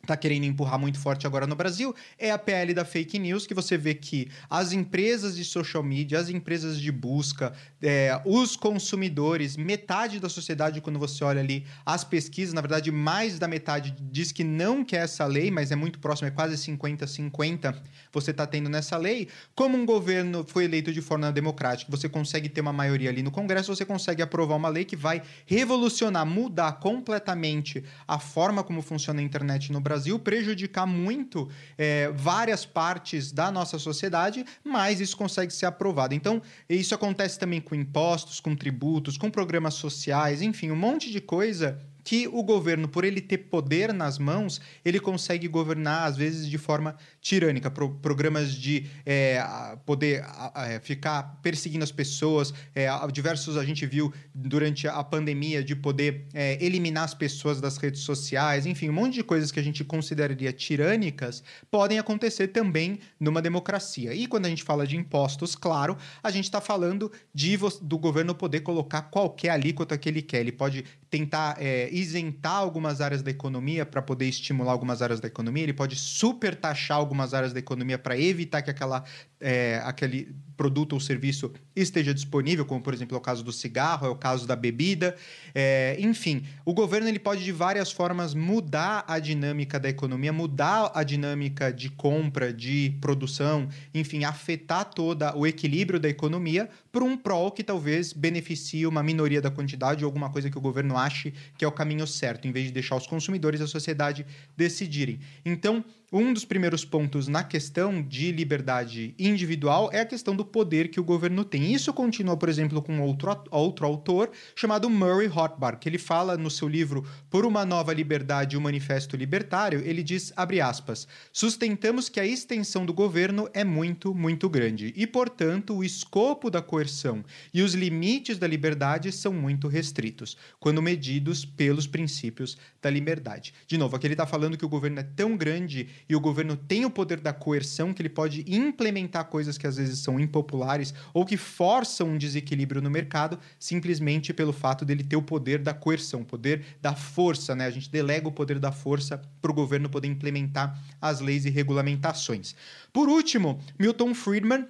está 0.03 0.17
querendo 0.17 0.43
empurrar 0.43 0.77
muito 0.77 0.99
forte 0.99 1.25
agora 1.25 1.47
no 1.47 1.55
Brasil 1.55 1.95
é 2.19 2.29
a 2.29 2.37
PL 2.37 2.73
da 2.73 2.83
fake 2.83 3.17
news, 3.17 3.47
que 3.47 3.53
você 3.53 3.77
vê 3.77 3.93
que 3.93 4.29
as 4.49 4.73
empresas 4.73 5.33
de 5.33 5.45
social 5.45 5.81
media, 5.81 6.19
as 6.19 6.27
empresas 6.27 6.77
de 6.77 6.91
busca, 6.91 7.53
é, 7.81 8.21
os 8.25 8.57
consumidores, 8.57 9.55
metade 9.55 10.19
da 10.19 10.27
sociedade, 10.27 10.81
quando 10.81 10.99
você 10.99 11.23
olha 11.23 11.39
ali 11.39 11.65
as 11.85 12.03
pesquisas, 12.03 12.53
na 12.53 12.59
verdade, 12.59 12.91
mais 12.91 13.39
da 13.39 13.47
metade 13.47 13.95
diz 14.11 14.33
que 14.33 14.43
não 14.43 14.83
quer 14.83 15.05
essa 15.05 15.25
lei, 15.25 15.49
mas 15.49 15.71
é 15.71 15.75
muito 15.75 15.99
próximo, 15.99 16.27
é 16.27 16.31
quase 16.31 16.55
50-50 16.55 17.73
você 18.11 18.31
está 18.31 18.45
tendo 18.45 18.69
nessa 18.69 18.97
lei. 18.97 19.29
Como 19.55 19.77
um 19.77 19.85
governo 19.85 20.43
foi 20.45 20.65
eleito 20.65 20.91
de 20.91 21.01
forma 21.01 21.31
democrática, 21.31 21.89
você 21.89 22.09
consegue 22.09 22.49
ter 22.49 22.59
uma 22.59 22.73
maioria 22.73 23.09
ali 23.09 23.23
no 23.23 23.31
Congresso, 23.31 23.73
você 23.73 23.85
consegue 23.85 24.21
aprovar 24.21 24.55
uma 24.55 24.67
lei 24.67 24.83
que 24.83 24.97
vai 24.97 25.21
revolucionar, 25.45 26.25
mudar 26.25 26.73
completamente 26.73 27.81
a 28.05 28.19
forma 28.19 28.63
como 28.65 28.81
funciona 28.81 29.21
a 29.21 29.23
internet 29.23 29.71
no 29.71 29.79
Brasil 29.79 29.92
Brasil, 29.93 30.17
prejudicar 30.17 30.87
muito 30.87 31.47
é, 31.77 32.11
várias 32.15 32.65
partes 32.65 33.31
da 33.31 33.51
nossa 33.51 33.77
sociedade, 33.77 34.43
mas 34.63 34.99
isso 34.99 35.15
consegue 35.15 35.53
ser 35.53 35.67
aprovado. 35.67 36.15
Então, 36.15 36.41
isso 36.67 36.95
acontece 36.95 37.37
também 37.37 37.61
com 37.61 37.75
impostos, 37.75 38.39
com 38.39 38.55
tributos, 38.55 39.17
com 39.17 39.29
programas 39.29 39.75
sociais, 39.75 40.41
enfim, 40.41 40.71
um 40.71 40.75
monte 40.75 41.11
de 41.11 41.21
coisa 41.21 41.79
que 42.03 42.27
o 42.27 42.43
governo, 42.43 42.87
por 42.87 43.05
ele 43.05 43.21
ter 43.21 43.37
poder 43.37 43.93
nas 43.93 44.17
mãos, 44.17 44.59
ele 44.83 44.99
consegue 44.99 45.47
governar, 45.47 46.07
às 46.07 46.17
vezes, 46.17 46.49
de 46.49 46.57
forma 46.57 46.95
tirânica. 47.21 47.71
Pro, 47.71 47.91
programas 47.95 48.53
de 48.53 48.87
é, 49.05 49.41
poder 49.85 50.25
é, 50.55 50.79
ficar 50.79 51.39
perseguindo 51.41 51.83
as 51.83 51.91
pessoas, 51.91 52.53
é, 52.75 52.87
diversos 53.11 53.57
a 53.57 53.63
gente 53.63 53.85
viu 53.85 54.13
durante 54.33 54.87
a 54.87 55.03
pandemia 55.03 55.63
de 55.63 55.75
poder 55.75 56.25
é, 56.33 56.63
eliminar 56.63 57.03
as 57.03 57.13
pessoas 57.13 57.61
das 57.61 57.77
redes 57.77 58.01
sociais, 58.01 58.65
enfim, 58.65 58.89
um 58.89 58.93
monte 58.93 59.15
de 59.15 59.23
coisas 59.23 59.51
que 59.51 59.59
a 59.59 59.63
gente 59.63 59.83
consideraria 59.83 60.51
tirânicas 60.51 61.43
podem 61.71 61.99
acontecer 61.99 62.47
também 62.49 62.99
numa 63.19 63.41
democracia. 63.41 64.13
E 64.13 64.27
quando 64.27 64.45
a 64.45 64.49
gente 64.49 64.63
fala 64.63 64.85
de 64.85 64.97
impostos, 64.97 65.55
claro, 65.55 65.97
a 66.21 66.31
gente 66.31 66.45
está 66.45 66.59
falando 66.59 67.11
de, 67.33 67.57
do 67.81 67.97
governo 67.97 68.35
poder 68.35 68.61
colocar 68.61 69.03
qualquer 69.03 69.49
alíquota 69.49 69.97
que 69.97 70.09
ele 70.09 70.21
quer. 70.21 70.41
Ele 70.41 70.51
pode 70.51 70.83
tentar 71.09 71.55
é, 71.59 71.92
isentar 71.93 72.55
algumas 72.55 73.01
áreas 73.01 73.21
da 73.21 73.29
economia 73.29 73.85
para 73.85 74.01
poder 74.01 74.27
estimular 74.27 74.71
algumas 74.71 75.01
áreas 75.01 75.19
da 75.19 75.27
economia, 75.27 75.63
ele 75.63 75.73
pode 75.73 75.95
super 75.95 76.55
taxar 76.55 76.97
algumas 76.97 77.33
áreas 77.33 77.53
da 77.53 77.59
economia 77.59 77.99
para 77.99 78.17
evitar 78.17 78.61
que 78.61 78.71
aquela, 78.71 79.03
é, 79.39 79.81
aquele 79.85 80.33
produto 80.57 80.93
ou 80.93 80.99
serviço 80.99 81.51
esteja 81.75 82.13
disponível, 82.13 82.65
como 82.65 82.81
por 82.81 82.93
exemplo 82.93 83.15
é 83.15 83.17
o 83.17 83.21
caso 83.21 83.43
do 83.43 83.51
cigarro, 83.51 84.07
é 84.07 84.09
o 84.09 84.15
caso 84.15 84.47
da 84.47 84.55
bebida, 84.55 85.15
é, 85.53 85.95
enfim, 85.99 86.43
o 86.65 86.73
governo 86.73 87.07
ele 87.07 87.19
pode 87.19 87.43
de 87.43 87.51
várias 87.51 87.91
formas 87.91 88.33
mudar 88.33 89.03
a 89.07 89.19
dinâmica 89.19 89.79
da 89.79 89.89
economia, 89.89 90.31
mudar 90.31 90.91
a 90.93 91.03
dinâmica 91.03 91.71
de 91.71 91.89
compra, 91.89 92.53
de 92.53 92.95
produção, 93.01 93.67
enfim, 93.93 94.23
afetar 94.23 94.85
toda 94.85 95.35
o 95.35 95.45
equilíbrio 95.45 95.99
da 95.99 96.09
economia 96.09 96.69
para 96.91 97.03
um 97.03 97.17
prol 97.17 97.51
que 97.51 97.63
talvez 97.63 98.13
beneficie 98.13 98.85
uma 98.85 99.01
minoria 99.01 99.41
da 99.41 99.49
quantidade 99.49 100.03
ou 100.03 100.07
alguma 100.07 100.29
coisa 100.29 100.49
que 100.49 100.57
o 100.57 100.61
governo 100.61 100.97
ache 100.97 101.33
que 101.57 101.65
é 101.65 101.67
o 101.67 101.71
caminho 101.83 102.07
certo, 102.07 102.47
em 102.47 102.51
vez 102.51 102.67
de 102.67 102.71
deixar 102.71 102.95
os 102.95 103.05
consumidores 103.05 103.59
e 103.59 103.63
a 103.63 103.67
sociedade 103.67 104.25
decidirem. 104.55 105.19
Então, 105.45 105.83
um 106.13 106.31
dos 106.31 106.45
primeiros 106.45 106.85
pontos 106.85 107.27
na 107.27 107.43
questão 107.43 107.99
de 107.99 108.31
liberdade 108.31 109.15
individual 109.17 109.89
é 109.91 110.01
a 110.01 110.05
questão 110.05 110.35
do 110.35 110.45
poder 110.45 110.89
que 110.89 110.99
o 110.99 111.03
governo 111.03 111.43
tem. 111.43 111.73
Isso 111.73 111.91
continua, 111.91 112.37
por 112.37 112.49
exemplo, 112.49 112.83
com 112.83 113.01
outro, 113.01 113.35
outro 113.49 113.83
autor 113.87 114.29
chamado 114.55 114.91
Murray 114.91 115.25
Rothbard, 115.25 115.79
que 115.79 115.89
ele 115.89 115.97
fala 115.97 116.37
no 116.37 116.51
seu 116.51 116.67
livro 116.67 117.03
Por 117.31 117.47
uma 117.47 117.65
Nova 117.65 117.91
Liberdade, 117.91 118.55
o 118.55 118.61
Manifesto 118.61 119.17
Libertário, 119.17 119.81
ele 119.83 120.03
diz, 120.03 120.31
abre 120.35 120.61
aspas, 120.61 121.07
sustentamos 121.31 122.09
que 122.09 122.19
a 122.19 122.25
extensão 122.27 122.85
do 122.85 122.93
governo 122.93 123.49
é 123.51 123.63
muito, 123.63 124.13
muito 124.13 124.47
grande 124.47 124.93
e, 124.95 125.07
portanto, 125.07 125.75
o 125.75 125.83
escopo 125.83 126.51
da 126.51 126.61
coerção 126.61 127.25
e 127.51 127.63
os 127.63 127.73
limites 127.73 128.37
da 128.37 128.45
liberdade 128.45 129.11
são 129.11 129.33
muito 129.33 129.67
restritos, 129.67 130.37
quando 130.59 130.79
medidos 130.79 131.43
pelos 131.43 131.87
princípios 131.87 132.55
da 132.79 132.91
liberdade. 132.91 133.51
De 133.65 133.79
novo, 133.79 133.95
aqui 133.95 134.05
ele 134.05 134.13
está 134.13 134.27
falando 134.27 134.55
que 134.55 134.65
o 134.65 134.69
governo 134.69 134.99
é 134.99 135.03
tão 135.03 135.35
grande 135.35 135.87
e 136.07 136.15
o 136.15 136.19
governo 136.19 136.55
tem 136.55 136.85
o 136.85 136.89
poder 136.89 137.19
da 137.19 137.33
coerção, 137.33 137.93
que 137.93 138.01
ele 138.01 138.09
pode 138.09 138.45
implementar 138.47 139.25
coisas 139.25 139.57
que 139.57 139.67
às 139.67 139.77
vezes 139.77 139.99
são 139.99 140.19
impopulares 140.19 140.93
ou 141.13 141.25
que 141.25 141.37
forçam 141.37 142.09
um 142.09 142.17
desequilíbrio 142.17 142.81
no 142.81 142.89
mercado, 142.89 143.39
simplesmente 143.59 144.33
pelo 144.33 144.53
fato 144.53 144.85
dele 144.85 145.03
ter 145.03 145.15
o 145.15 145.21
poder 145.21 145.59
da 145.59 145.73
coerção, 145.73 146.21
o 146.21 146.25
poder 146.25 146.63
da 146.81 146.93
força, 146.95 147.55
né? 147.55 147.65
A 147.65 147.71
gente 147.71 147.89
delega 147.89 148.27
o 148.27 148.31
poder 148.31 148.59
da 148.59 148.71
força 148.71 149.21
para 149.41 149.51
o 149.51 149.55
governo 149.55 149.89
poder 149.89 150.07
implementar 150.07 150.79
as 151.01 151.19
leis 151.19 151.45
e 151.45 151.49
regulamentações. 151.49 152.55
Por 152.91 153.09
último, 153.09 153.59
Milton 153.79 154.13
Friedman 154.13 154.67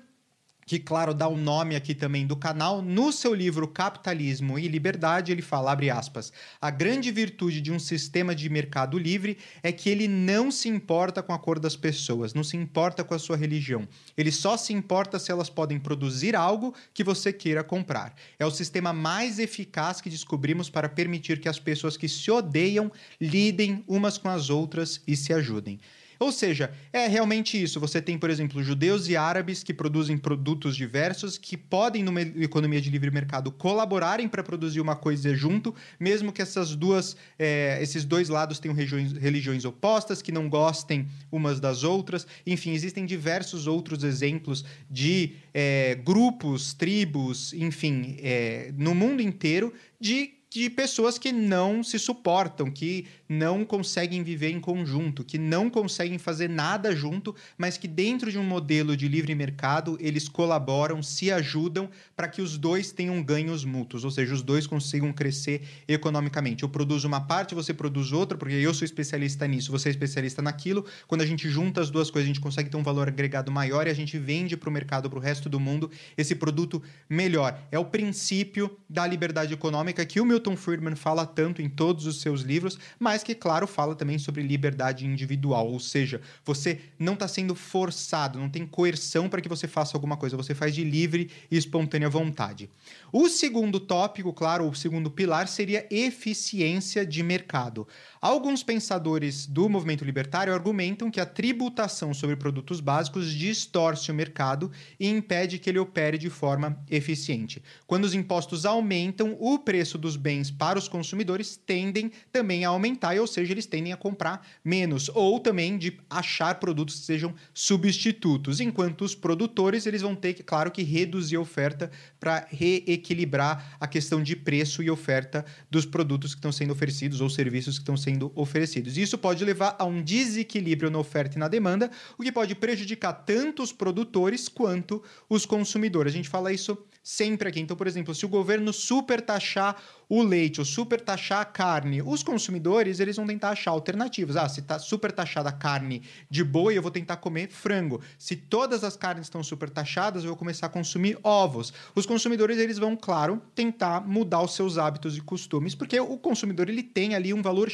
que, 0.66 0.80
claro, 0.80 1.14
dá 1.14 1.28
o 1.28 1.38
nome 1.38 1.76
aqui 1.76 1.94
também 1.94 2.26
do 2.26 2.36
canal, 2.36 2.82
no 2.82 3.12
seu 3.12 3.34
livro 3.34 3.68
Capitalismo 3.68 4.58
e 4.58 4.68
Liberdade, 4.68 5.32
ele 5.32 5.42
fala, 5.42 5.72
abre 5.72 5.90
aspas, 5.90 6.32
a 6.62 6.70
grande 6.70 7.12
virtude 7.12 7.62
de 7.62 7.72
um 7.72 7.80
sistema 7.80 8.36
de 8.36 8.50
mercado 8.50 8.98
livre 8.98 9.38
é 9.62 9.72
que 9.72 9.90
ele 9.90 10.08
não 10.08 10.52
se 10.52 10.70
importa 10.70 11.22
com 11.22 11.34
a 11.34 11.40
cor 11.40 11.60
das 11.60 11.76
pessoas, 11.76 12.34
não 12.34 12.44
se 12.44 12.58
importa 12.58 13.04
com 13.04 13.14
a 13.14 13.20
sua 13.20 13.38
religião. 13.38 13.88
Ele 14.18 14.32
só 14.32 14.58
se 14.58 14.74
importa 14.74 15.20
se 15.20 15.32
elas 15.32 15.50
podem 15.50 15.80
produzir 15.80 16.36
algo 16.36 16.74
que 16.94 17.04
você 17.04 17.32
queira 17.32 17.64
comprar. 17.64 18.16
É 18.40 18.46
o 18.46 18.52
sistema 18.52 18.94
mais 18.94 19.40
eficaz 19.40 20.02
que 20.02 20.10
descobrimos 20.10 20.70
para 20.70 20.90
permitir 20.90 21.40
que 21.40 21.50
as 21.50 21.60
pessoas 21.60 21.98
que 21.98 22.08
se 22.08 22.30
odeiam 22.32 22.92
lidem 23.20 23.84
umas 23.88 24.18
com 24.18 24.30
as 24.30 24.50
outras 24.50 25.02
e 25.08 25.16
se 25.16 25.34
ajudem. 25.34 25.80
Ou 26.24 26.32
seja, 26.32 26.72
é 26.94 27.06
realmente 27.06 27.62
isso. 27.62 27.82
Você 27.82 28.02
tem, 28.02 28.18
por 28.18 28.30
exemplo, 28.30 28.64
judeus 28.64 29.10
e 29.10 29.18
árabes 29.18 29.62
que 29.62 29.74
produzem 29.74 30.18
produtos 30.18 30.74
diversos 30.74 31.38
que 31.38 31.58
podem, 31.58 32.02
numa 32.02 32.22
economia 32.22 32.80
de 32.80 32.90
livre 32.90 33.12
mercado, 33.12 33.52
colaborarem 33.52 34.30
para 34.30 34.42
produzir 34.42 34.80
uma 34.80 34.96
coisa 34.96 35.36
junto, 35.36 35.76
mesmo 36.00 36.32
que 36.32 36.42
essas 36.42 36.78
duas, 36.78 37.18
é, 37.38 37.78
esses 37.82 38.06
dois 38.06 38.30
lados 38.30 38.58
tenham 38.58 38.74
religiões, 38.74 39.12
religiões 39.12 39.66
opostas, 39.66 40.22
que 40.22 40.32
não 40.32 40.48
gostem 40.48 41.10
umas 41.30 41.60
das 41.60 41.84
outras. 41.84 42.26
Enfim, 42.48 42.72
existem 42.72 43.06
diversos 43.06 43.68
outros 43.68 44.02
exemplos 44.02 44.64
de 44.90 45.36
é, 45.54 45.96
grupos, 46.06 46.74
tribos, 46.74 47.52
enfim, 47.52 48.16
é, 48.20 48.72
no 48.78 48.96
mundo 48.96 49.22
inteiro 49.22 49.74
de 50.00 50.43
de 50.54 50.70
pessoas 50.70 51.18
que 51.18 51.32
não 51.32 51.84
se 51.84 51.98
suportam, 51.98 52.70
que 52.70 53.08
não 53.28 53.66
conseguem 53.66 54.22
viver 54.22 54.52
em 54.52 54.60
conjunto, 54.60 55.24
que 55.24 55.40
não 55.40 55.68
conseguem 55.68 56.20
fazer 56.20 56.48
nada 56.48 56.96
junto, 56.96 57.36
mas 57.58 57.76
que 57.76 57.88
dentro 57.88 58.32
de 58.32 58.38
um 58.38 58.44
modelo 58.44 58.96
de 58.96 59.08
livre 59.08 59.34
mercado 59.34 59.98
eles 60.00 60.30
colaboram, 60.30 61.02
se 61.02 61.32
ajudam 61.32 61.90
para 62.16 62.28
que 62.28 62.40
os 62.40 62.56
dois 62.56 62.92
tenham 62.92 63.24
ganhos 63.24 63.66
mútuos, 63.66 64.04
ou 64.04 64.12
seja, 64.12 64.36
os 64.36 64.44
dois 64.44 64.68
consigam 64.68 65.12
crescer 65.12 65.64
economicamente. 65.88 66.62
Eu 66.62 66.70
produzo 66.70 67.08
uma 67.08 67.22
parte, 67.22 67.56
você 67.56 67.74
produz 67.74 68.12
outra, 68.12 68.38
porque 68.38 68.54
eu 68.54 68.74
sou 68.76 68.86
especialista 68.86 69.48
nisso, 69.48 69.72
você 69.72 69.90
é 69.90 69.92
especialista 69.92 70.42
naquilo. 70.42 70.86
Quando 71.08 71.22
a 71.22 71.26
gente 71.26 71.50
junta 71.50 71.82
as 71.82 71.90
duas 71.90 72.12
coisas, 72.12 72.26
a 72.30 72.34
gente 72.34 72.40
consegue 72.40 72.70
ter 72.70 72.78
um 72.78 72.84
valor 72.84 73.08
agregado 73.08 73.52
maior 73.52 73.88
e 73.88 73.90
a 73.90 73.96
gente 73.96 74.20
vende 74.20 74.56
para 74.56 74.70
o 74.70 74.72
mercado, 74.72 75.10
para 75.10 75.18
o 75.18 75.22
resto 75.22 75.50
do 75.50 75.60
mundo, 75.60 75.90
esse 76.16 76.36
produto 76.36 76.82
melhor. 77.10 77.60
É 77.72 77.80
o 77.80 77.86
princípio 77.86 78.78
da 78.88 79.08
liberdade 79.08 79.52
econômica 79.52 80.06
que 80.06 80.22
o 80.22 80.26
meu 80.26 80.43
Milton 80.44 80.58
Friedman 80.58 80.96
fala 80.96 81.26
tanto 81.26 81.62
em 81.62 81.70
todos 81.70 82.06
os 82.06 82.20
seus 82.20 82.42
livros, 82.42 82.78
mas 83.00 83.24
que, 83.24 83.34
claro, 83.34 83.66
fala 83.66 83.96
também 83.96 84.20
sobre 84.20 84.44
liberdade 84.44 85.06
individual, 85.06 85.72
ou 85.72 85.80
seja, 85.80 86.20
você 86.44 86.82
não 87.00 87.14
está 87.14 87.30
sendo 87.30 87.56
forçado, 87.56 88.38
não 88.38 88.50
tem 88.50 88.66
coerção 88.68 89.30
para 89.30 89.40
que 89.40 89.48
você 89.48 89.70
faça 89.70 89.96
alguma 89.96 90.18
coisa, 90.18 90.36
você 90.36 90.54
faz 90.54 90.76
de 90.76 90.84
livre 90.84 91.32
e 91.50 91.56
espontânea 91.56 92.10
vontade. 92.10 92.70
O 93.12 93.30
segundo 93.30 93.80
tópico, 93.80 94.34
claro, 94.34 94.68
o 94.68 94.76
segundo 94.76 95.10
pilar 95.10 95.48
seria 95.48 95.88
eficiência 95.90 97.06
de 97.06 97.24
mercado. 97.24 97.88
Alguns 98.24 98.64
pensadores 98.64 99.46
do 99.46 99.68
movimento 99.68 100.06
libertário 100.06 100.54
argumentam 100.54 101.12
que 101.12 101.20
a 101.20 101.26
tributação 101.26 102.14
sobre 102.14 102.38
produtos 102.38 102.80
básicos 102.80 103.34
distorce 103.34 104.10
o 104.10 104.14
mercado 104.14 104.72
e 104.98 105.10
impede 105.10 105.60
que 105.60 105.70
ele 105.70 105.78
opere 105.78 106.18
de 106.18 106.30
forma 106.30 106.82
eficiente. 106.90 107.62
Quando 107.86 108.06
os 108.06 108.14
impostos 108.14 108.66
aumentam, 108.66 109.36
o 109.42 109.60
preço 109.60 109.98
dos 109.98 110.16
bens 110.16 110.50
para 110.50 110.80
os 110.80 110.88
consumidores 110.88 111.58
tendem 111.58 112.14
também 112.32 112.64
a 112.64 112.70
aumentar, 112.70 113.20
ou 113.20 113.28
seja, 113.28 113.52
eles 113.52 113.66
tendem 113.66 113.92
a 113.92 113.98
comprar 113.98 114.48
menos, 114.64 115.10
ou 115.14 115.38
também 115.38 115.78
de 115.78 116.00
achar 116.10 116.56
produtos 116.62 117.02
que 117.02 117.06
sejam 117.06 117.36
substitutos, 117.54 118.62
enquanto 118.62 119.02
os 119.02 119.14
produtores 119.14 119.86
eles 119.86 120.02
vão 120.02 120.16
ter, 120.16 120.36
claro, 120.36 120.72
que 120.72 120.82
reduzir 120.82 121.36
a 121.36 121.42
oferta 121.42 121.92
para 122.22 122.48
reequilibrar 122.50 123.76
a 123.82 123.86
questão 123.86 124.24
de 124.24 124.34
preço 124.34 124.82
e 124.82 124.90
oferta 124.90 125.44
dos 125.70 125.86
produtos 125.86 126.34
que 126.34 126.40
estão 126.40 126.54
sendo 126.54 126.72
oferecidos 126.72 127.20
ou 127.20 127.30
serviços 127.30 127.78
que 127.78 127.82
estão 127.82 127.98
sendo 127.98 128.13
oferecidos. 128.36 128.98
Isso 128.98 129.18
pode 129.18 129.44
levar 129.44 129.76
a 129.80 129.86
um 129.86 130.02
desequilíbrio 130.02 130.90
na 130.90 131.00
oferta 131.00 131.38
e 131.38 131.40
na 131.40 131.48
demanda, 131.48 131.90
o 132.18 132.24
que 132.24 132.32
pode 132.32 132.56
prejudicar 132.56 133.14
tanto 133.14 133.64
os 133.64 133.72
produtores 133.72 134.48
quanto 134.48 135.02
os 135.30 135.46
consumidores. 135.46 136.14
A 136.14 136.16
gente 136.16 136.30
fala 136.30 136.52
isso 136.52 136.78
sempre 137.04 137.50
aqui. 137.50 137.60
Então, 137.60 137.76
por 137.76 137.86
exemplo, 137.86 138.16
se 138.16 138.26
o 138.26 138.30
governo 138.30 138.72
super 138.72 139.20
taxar 139.20 139.76
o 140.08 140.22
leite 140.22 140.60
ou 140.60 140.66
super 140.66 141.02
taxar 141.02 141.42
a 141.42 141.46
carne, 141.46 142.02
os 142.02 142.24
consumidores 142.24 143.00
eles 143.00 143.18
vão 143.18 143.28
tentar 143.28 143.50
achar 143.50 143.72
alternativas. 143.72 144.38
Ah, 144.38 144.48
se 144.48 144.62
está 144.62 144.80
super 144.80 145.12
taxada 145.12 145.50
a 145.50 145.52
carne 145.52 146.04
de 146.30 146.44
boi, 146.44 146.78
eu 146.78 146.82
vou 146.82 146.92
tentar 146.92 147.18
comer 147.18 147.50
frango. 147.50 148.00
Se 148.18 148.36
todas 148.36 148.84
as 148.84 148.96
carnes 148.96 149.26
estão 149.26 149.44
super 149.44 149.70
taxadas, 149.70 150.24
eu 150.24 150.30
vou 150.30 150.38
começar 150.38 150.68
a 150.68 150.70
consumir 150.70 151.18
ovos. 151.24 151.74
Os 151.94 152.06
consumidores 152.06 152.58
eles 152.58 152.78
vão, 152.78 152.96
claro, 152.96 153.42
tentar 153.54 154.08
mudar 154.08 154.42
os 154.42 154.56
seus 154.56 154.78
hábitos 154.78 155.18
e 155.18 155.22
costumes, 155.22 155.76
porque 155.76 156.00
o 156.00 156.18
consumidor 156.18 156.70
ele 156.70 156.84
tem 156.84 157.16
ali 157.16 157.34
um 157.34 157.42
valor 157.42 157.70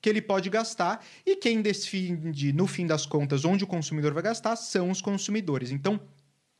Que 0.00 0.08
ele 0.08 0.22
pode 0.22 0.48
gastar 0.50 1.04
e 1.24 1.36
quem 1.36 1.62
decide, 1.62 2.52
no 2.52 2.66
fim 2.66 2.86
das 2.86 3.06
contas, 3.06 3.44
onde 3.44 3.64
o 3.64 3.66
consumidor 3.66 4.12
vai 4.12 4.22
gastar 4.22 4.56
são 4.56 4.90
os 4.90 5.00
consumidores. 5.00 5.70
Então, 5.70 6.00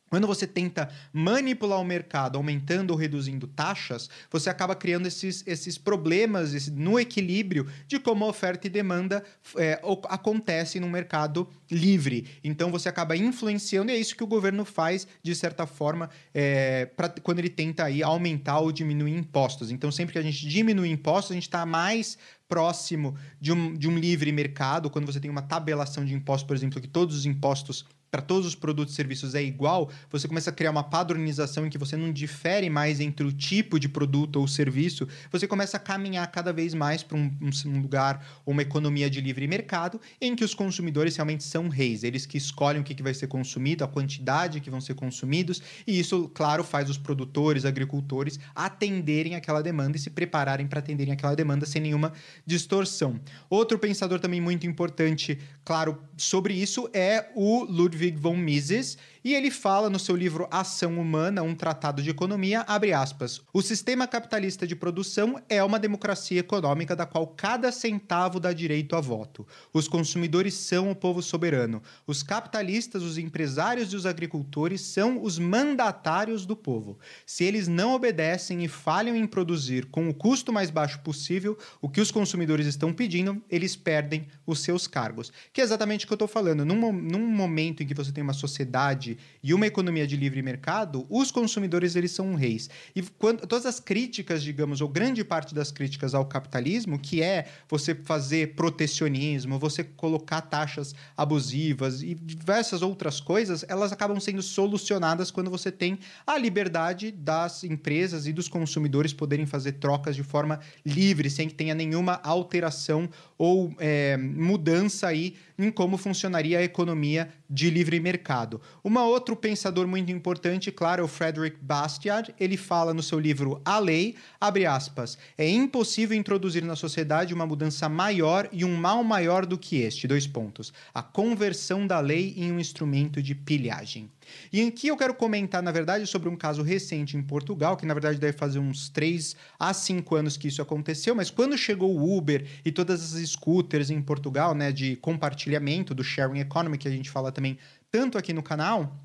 quando 0.09 0.27
você 0.27 0.47
tenta 0.47 0.89
manipular 1.13 1.81
o 1.81 1.85
mercado 1.85 2.37
aumentando 2.37 2.93
ou 2.93 2.97
reduzindo 2.97 3.47
taxas, 3.47 4.09
você 4.31 4.49
acaba 4.49 4.75
criando 4.75 5.07
esses, 5.07 5.43
esses 5.47 5.77
problemas 5.77 6.55
esse, 6.55 6.71
no 6.71 6.99
equilíbrio 6.99 7.67
de 7.87 7.99
como 7.99 8.25
a 8.25 8.29
oferta 8.29 8.67
e 8.67 8.71
demanda 8.71 9.25
é, 9.57 9.81
acontece 10.09 10.79
no 10.79 10.89
mercado 10.89 11.49
livre. 11.71 12.29
Então 12.45 12.71
você 12.71 12.89
acaba 12.89 13.17
influenciando, 13.17 13.91
e 13.91 13.95
é 13.95 13.99
isso 13.99 14.17
que 14.17 14.25
o 14.25 14.29
governo 14.29 14.65
faz, 14.65 15.07
de 15.23 15.35
certa 15.35 15.67
forma, 15.67 16.09
é, 16.33 16.87
pra, 16.87 17.09
quando 17.09 17.41
ele 17.41 17.51
tenta 17.51 17.85
aí, 17.85 18.03
aumentar 18.03 18.61
ou 18.61 18.71
diminuir 18.71 19.17
impostos. 19.17 19.71
Então, 19.71 19.91
sempre 19.91 20.13
que 20.13 20.19
a 20.19 20.23
gente 20.23 20.47
diminui 20.49 20.91
impostos, 20.91 21.33
a 21.33 21.35
gente 21.35 21.49
está 21.49 21.67
mais 21.67 22.17
próximo 22.49 23.17
de 23.41 23.53
um, 23.53 23.75
de 23.75 23.89
um 23.89 23.99
livre 23.99 24.31
mercado, 24.31 24.89
quando 24.89 25.07
você 25.07 25.19
tem 25.19 25.31
uma 25.31 25.43
tabelação 25.43 26.05
de 26.05 26.15
impostos, 26.15 26.47
por 26.47 26.55
exemplo, 26.55 26.81
que 26.81 26.89
todos 26.89 27.17
os 27.17 27.27
impostos 27.27 27.85
para 28.11 28.23
todos 28.23 28.47
os 28.47 28.55
produtos 28.55 28.95
e 28.95 28.97
serviços 28.97 29.35
é 29.35 29.43
igual, 29.43 29.91
você 30.11 30.29
começa 30.29 30.51
a 30.51 30.53
criar 30.53 30.71
uma 30.71 30.85
padronização 30.85 31.67
em 31.67 31.71
que 31.71 31.79
você 31.79 31.97
não 31.97 32.13
difere 32.13 32.71
mais 32.71 33.01
entre 33.01 33.27
o 33.27 33.33
tipo 33.33 33.79
de 33.79 33.89
produto 33.89 34.37
ou 34.37 34.47
serviço, 34.47 35.09
você 35.31 35.47
começa 35.47 35.77
a 35.77 35.81
caminhar 35.81 36.27
cada 36.31 36.53
vez 36.53 36.73
mais 36.75 37.03
para 37.03 37.17
um, 37.17 37.31
um, 37.67 37.81
lugar 37.81 38.25
uma 38.47 38.63
economia 38.63 39.11
de 39.11 39.21
livre 39.21 39.47
mercado 39.47 40.01
em 40.21 40.35
que 40.35 40.45
os 40.45 40.55
consumidores 40.55 41.17
realmente 41.17 41.45
são 41.45 41.69
reis, 41.69 42.05
eles 42.05 42.27
que 42.27 42.39
escolhem 42.39 42.81
o 42.81 42.85
que, 42.85 42.95
que 42.95 43.03
vai 43.03 43.13
ser 43.13 43.27
consumido, 43.27 43.85
a 43.85 43.89
quantidade 43.89 44.61
que 44.61 44.71
vão 44.71 44.81
ser 44.81 44.95
consumidos, 44.95 45.61
e 45.87 45.99
isso, 45.99 46.31
claro, 46.35 46.63
faz 46.63 46.89
os 46.89 46.99
produtores, 46.99 47.65
agricultores 47.65 48.39
atenderem 48.55 49.35
aquela 49.35 49.63
demanda 49.63 49.97
e 49.97 50.01
se 50.01 50.11
prepararem 50.11 50.67
para 50.67 50.79
atenderem 50.79 51.13
aquela 51.13 51.35
demanda 51.35 51.67
sem 51.67 51.83
nenhuma 51.83 52.13
distorção. 52.47 53.21
Outro 53.51 53.79
pensador 53.79 54.21
também 54.21 54.41
muito 54.41 54.67
importante, 54.67 55.39
claro, 55.65 55.99
sobre 56.17 56.55
isso 56.55 56.89
é 56.93 57.31
o 57.35 57.65
Ludwig 57.65 57.96
Ludwig 57.97 58.19
von 58.21 58.45
Mises, 58.45 58.99
e 59.27 59.35
ele 59.35 59.51
fala 59.51 59.91
no 59.91 59.99
seu 59.99 60.15
livro 60.15 60.47
Ação 60.53 61.01
Humana, 61.01 61.43
um 61.43 61.53
tratado 61.53 62.01
de 62.01 62.09
economia, 62.09 62.61
abre 62.61 62.93
aspas, 62.93 63.43
o 63.53 63.61
sistema 63.61 64.07
capitalista 64.07 64.65
de 64.65 64.77
produção 64.77 65.43
é 65.49 65.65
uma 65.65 65.81
democracia 65.81 66.39
econômica 66.39 66.95
da 66.95 67.05
qual 67.05 67.27
cada 67.27 67.73
centavo 67.73 68.39
dá 68.39 68.53
direito 68.53 68.95
a 68.95 69.01
voto. 69.01 69.45
Os 69.73 69.89
consumidores 69.89 70.55
são 70.55 70.93
o 70.93 70.95
povo 70.95 71.21
soberano. 71.23 71.83
Os 72.07 72.23
capitalistas, 72.23 73.03
os 73.03 73.19
empresários 73.19 73.93
e 73.93 73.97
os 73.97 74.07
agricultores 74.07 74.81
são 74.83 75.21
os 75.21 75.41
mandatários 75.41 76.47
do 76.47 76.55
povo. 76.55 76.97
Se 77.27 77.43
eles 77.43 77.67
não 77.67 77.95
obedecem 77.95 78.63
e 78.63 78.69
falham 78.69 79.17
em 79.17 79.27
produzir 79.27 79.87
com 79.87 80.09
o 80.09 80.15
custo 80.15 80.53
mais 80.53 80.71
baixo 80.71 81.01
possível 81.01 81.59
o 81.83 81.89
que 81.89 82.01
os 82.01 82.13
consumidores 82.13 82.69
estão 82.69 82.93
pedindo, 82.93 83.43
eles 83.51 83.75
perdem 83.75 84.29
os 84.47 84.61
seus 84.61 84.87
cargos. 84.87 85.33
Que 85.53 85.61
é 85.61 85.65
exatamente 85.65 86.05
o 86.05 86.07
que 86.07 86.13
eu 86.13 86.15
estou 86.15 86.29
falando. 86.29 86.65
Num, 86.65 86.93
num 86.93 87.27
momento 87.27 87.83
em 87.83 87.87
que 87.89 87.93
você 87.93 88.13
tem 88.13 88.23
uma 88.23 88.33
sociedade 88.33 89.16
e 89.43 89.55
uma 89.55 89.67
economia 89.67 90.07
de 90.07 90.17
livre 90.17 90.43
mercado, 90.43 91.07
os 91.09 91.31
consumidores 91.31 91.97
eles 91.97 92.13
são 92.13 92.35
reis. 92.35 92.69
E 92.95 93.03
quando, 93.03 93.47
todas 93.47 93.67
as 93.67 93.81
críticas, 93.81 94.43
digamos, 94.43 94.81
ou 94.81 94.89
grande 94.89 95.25
parte 95.25 95.55
das 95.55 95.71
críticas 95.71 96.15
ao 96.15 96.27
capitalismo, 96.27 96.99
que 96.99 97.23
é 97.23 97.47
você 97.69 97.95
fazer 97.95 98.55
protecionismo, 98.55 99.59
você 99.59 99.85
colocar 99.85 100.41
taxas 100.41 100.95
abusivas 101.17 102.03
e 102.03 102.15
diversas 102.15 102.83
outras 102.83 103.21
coisas, 103.21 103.65
elas 103.69 103.93
acabam 103.93 104.19
sendo 104.21 104.43
solucionadas 104.43 105.31
quando 105.31 105.51
você 105.51 105.71
tem 105.71 105.99
a 106.27 106.37
liberdade 106.39 107.11
das 107.11 107.65
empresas 107.65 108.27
e 108.27 108.33
dos 108.33 108.49
consumidores 108.49 109.13
poderem 109.13 109.47
fazer 109.47 109.73
trocas 109.73 110.17
de 110.17 110.23
forma 110.23 110.61
livre, 110.85 111.31
sem 111.31 111.49
que 111.49 111.55
tenha 111.55 111.75
nenhuma 111.75 112.21
alteração 112.23 113.09
ou 113.39 113.75
é, 113.79 114.17
mudança 114.17 115.07
aí 115.09 115.37
em 115.59 115.71
como 115.71 115.97
funcionaria 115.97 116.59
a 116.59 116.63
economia 116.63 117.29
de 117.49 117.71
livre 117.71 117.99
mercado. 118.01 118.61
Uma 118.83 119.06
outro 119.07 119.37
pensador 119.37 119.87
muito 119.87 120.11
importante, 120.11 120.71
claro, 120.71 121.03
é 121.03 121.05
o 121.05 121.09
Frederick 121.09 121.57
Bastiat. 121.61 122.35
Ele 122.39 122.57
fala 122.57 122.93
no 122.93 123.03
seu 123.03 123.19
livro 123.19 123.61
A 123.65 123.79
Lei, 123.79 124.17
abre 124.41 124.67
aspas, 124.67 125.19
é 125.37 125.49
impossível 125.49 126.17
introduzir 126.17 126.65
na 126.65 126.77
sociedade 126.77 127.35
uma 127.35 127.47
mudança 127.47 127.89
maior 127.89 128.49
e 128.53 128.65
um 128.65 128.75
mal 128.75 129.03
maior 129.03 129.47
do 129.47 129.59
que 129.59 129.77
este, 129.77 130.07
dois 130.07 130.27
pontos, 130.27 130.73
a 130.95 131.03
conversão 131.03 131.87
da 131.87 132.01
lei 132.01 132.35
em 132.37 132.53
um 132.53 132.61
instrumento 132.61 133.23
de 133.23 133.35
pilhagem. 133.35 134.11
E 134.53 134.67
aqui 134.67 134.89
eu 134.89 134.97
quero 134.97 135.15
comentar, 135.15 135.63
na 135.63 135.71
verdade, 135.71 136.07
sobre 136.07 136.29
um 136.29 136.37
caso 136.37 136.63
recente 136.63 137.17
em 137.17 137.23
Portugal, 137.23 137.77
que 137.77 137.87
na 137.87 137.95
verdade 137.95 138.19
deve 138.19 138.37
fazer 138.37 138.59
uns 138.59 138.89
3 138.89 139.37
a 139.59 139.73
5 139.73 140.15
anos 140.15 140.37
que 140.37 140.49
isso 140.49 140.63
aconteceu, 140.63 141.15
mas 141.15 141.31
quando 141.31 141.57
chegou 141.57 141.97
o 141.97 142.17
Uber 142.17 142.45
e 142.65 142.73
todas 142.73 143.15
as 143.15 143.29
scooters 143.29 143.91
em 143.91 144.01
Portugal, 144.03 144.55
né, 144.55 144.73
de 144.73 144.97
compartilhamento, 144.97 145.95
do 145.95 146.03
sharing 146.03 146.41
economy, 146.41 146.79
que 146.79 146.89
a 146.89 146.91
gente 146.91 147.11
fala 147.11 147.31
também 147.31 147.59
tanto 147.91 148.19
aqui 148.19 148.33
no 148.33 148.43
canal, 148.43 149.01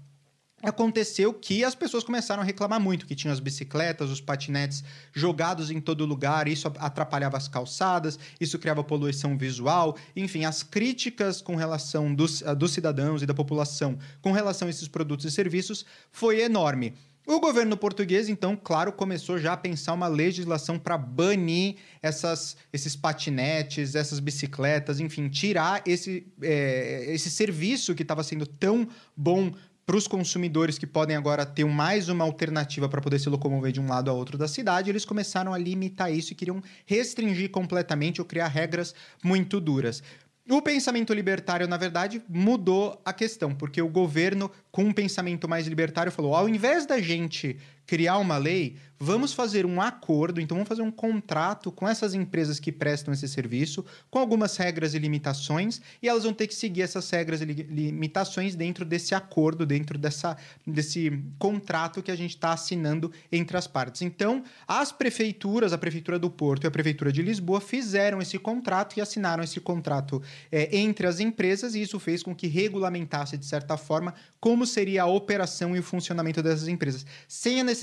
aconteceu 0.62 1.34
que 1.34 1.64
as 1.64 1.74
pessoas 1.74 2.04
começaram 2.04 2.42
a 2.42 2.46
reclamar 2.46 2.80
muito 2.80 3.06
que 3.06 3.16
tinham 3.16 3.34
as 3.34 3.40
bicicletas, 3.40 4.10
os 4.10 4.22
patinetes 4.22 4.84
jogados 5.12 5.72
em 5.72 5.82
todo 5.82 6.06
lugar, 6.06 6.48
isso 6.48 6.68
atrapalhava 6.78 7.38
as 7.38 7.48
calçadas, 7.48 8.20
isso 8.40 8.60
criava 8.60 8.84
poluição 8.84 9.38
visual, 9.38 9.98
enfim, 10.16 10.46
as 10.46 10.62
críticas 10.64 11.42
com 11.42 11.56
relação 11.56 12.14
dos, 12.14 12.42
dos 12.58 12.72
cidadãos 12.72 13.22
e 13.22 13.26
da 13.26 13.34
população 13.34 13.98
com 14.22 14.32
relação 14.32 14.68
a 14.68 14.72
esses 14.72 14.88
produtos 14.88 15.26
e 15.26 15.32
serviços 15.32 15.86
foi 16.12 16.42
enorme. 16.42 16.94
O 17.26 17.40
governo 17.40 17.78
português, 17.78 18.30
então, 18.30 18.58
claro, 18.62 18.92
começou 18.92 19.38
já 19.38 19.54
a 19.54 19.58
pensar 19.58 19.94
uma 19.94 20.08
legislação 20.08 20.80
para 20.80 20.98
banir 20.98 21.76
essas, 22.02 22.58
esses 22.74 22.96
patinetes, 22.96 23.94
essas 23.94 24.20
bicicletas, 24.20 25.00
enfim, 25.00 25.30
tirar 25.30 25.84
esse, 25.86 26.26
é, 26.42 27.06
esse 27.14 27.30
serviço 27.30 27.94
que 27.94 28.02
estava 28.02 28.24
sendo 28.24 28.48
tão 28.48 28.88
bom 29.16 29.52
para 29.86 29.96
os 29.96 30.08
consumidores 30.08 30.78
que 30.78 30.88
podem 30.88 31.16
agora 31.16 31.46
ter 31.46 31.66
mais 31.66 32.10
uma 32.10 32.24
alternativa 32.24 32.88
para 32.88 33.02
poder 33.02 33.20
se 33.20 33.30
locomover 33.30 33.72
de 33.72 33.80
um 33.80 33.88
lado 33.88 34.10
a 34.10 34.14
outro 34.14 34.38
da 34.38 34.48
cidade, 34.48 34.90
eles 34.90 35.06
começaram 35.06 35.54
a 35.54 35.58
limitar 35.58 36.12
isso 36.12 36.34
e 36.34 36.36
queriam 36.36 36.62
restringir 36.86 37.52
completamente 37.52 38.22
ou 38.22 38.26
criar 38.26 38.48
regras 38.48 38.96
muito 39.24 39.60
duras. 39.60 40.02
O 40.50 40.62
pensamento 40.62 41.14
libertário, 41.14 41.68
na 41.68 41.78
verdade, 41.78 42.22
mudou 42.28 43.00
a 43.06 43.14
questão, 43.14 43.54
porque 43.54 43.82
o 43.82 43.88
governo, 43.88 44.52
com 44.72 44.84
um 44.84 44.94
pensamento 44.94 45.48
mais 45.48 45.68
libertário, 45.68 46.12
falou: 46.12 46.36
ao 46.36 46.50
invés 46.50 46.86
da 46.86 47.00
gente 47.00 47.60
criar 47.92 48.20
uma 48.20 48.38
lei, 48.38 48.78
vamos 48.98 49.34
fazer 49.34 49.66
um 49.66 49.82
acordo, 49.82 50.40
então 50.40 50.56
vamos 50.56 50.70
fazer 50.70 50.82
um 50.82 50.92
contrato 50.92 51.72
com 51.72 51.86
essas 51.86 52.14
empresas 52.14 52.58
que 52.58 52.72
prestam 52.72 53.14
esse 53.14 53.28
serviço, 53.28 53.84
com 54.10 54.18
algumas 54.18 54.56
regras 54.56 54.94
e 54.94 55.00
limitações, 55.00 55.82
e 56.02 56.08
elas 56.08 56.24
vão 56.24 56.34
ter 56.34 56.48
que 56.48 56.56
seguir 56.56 56.84
essas 56.84 57.10
regras 57.10 57.42
e 57.42 57.46
li 57.46 57.64
limitações 57.64 58.56
dentro 58.56 58.86
desse 58.86 59.14
acordo, 59.14 59.66
dentro 59.66 59.98
dessa, 59.98 60.38
desse 60.66 61.22
contrato 61.38 62.02
que 62.02 62.12
a 62.12 62.16
gente 62.16 62.36
está 62.36 62.54
assinando 62.54 63.12
entre 63.30 63.58
as 63.58 63.68
partes. 63.68 64.04
Então, 64.04 64.42
as 64.66 64.94
prefeituras, 64.94 65.74
a 65.74 65.78
Prefeitura 65.78 66.18
do 66.18 66.30
Porto 66.30 66.64
e 66.64 66.68
a 66.68 66.72
Prefeitura 66.72 67.12
de 67.12 67.22
Lisboa, 67.22 67.60
fizeram 67.60 68.22
esse 68.22 68.40
contrato 68.40 68.96
e 68.98 69.02
assinaram 69.02 69.44
esse 69.44 69.60
contrato 69.60 70.22
é, 70.50 70.78
entre 70.78 71.08
as 71.08 71.20
empresas, 71.20 71.76
e 71.76 71.82
isso 71.82 72.00
fez 72.00 72.24
com 72.24 72.34
que 72.34 72.48
regulamentasse, 72.48 73.36
de 73.36 73.46
certa 73.46 73.76
forma, 73.76 74.14
como 74.40 74.66
seria 74.66 75.04
a 75.04 75.08
operação 75.08 75.76
e 75.76 75.80
o 75.80 75.84
funcionamento 75.84 76.42
dessas 76.42 76.70
empresas, 76.70 77.06
sem 77.28 77.60
a 77.60 77.64
necessidade 77.64 77.81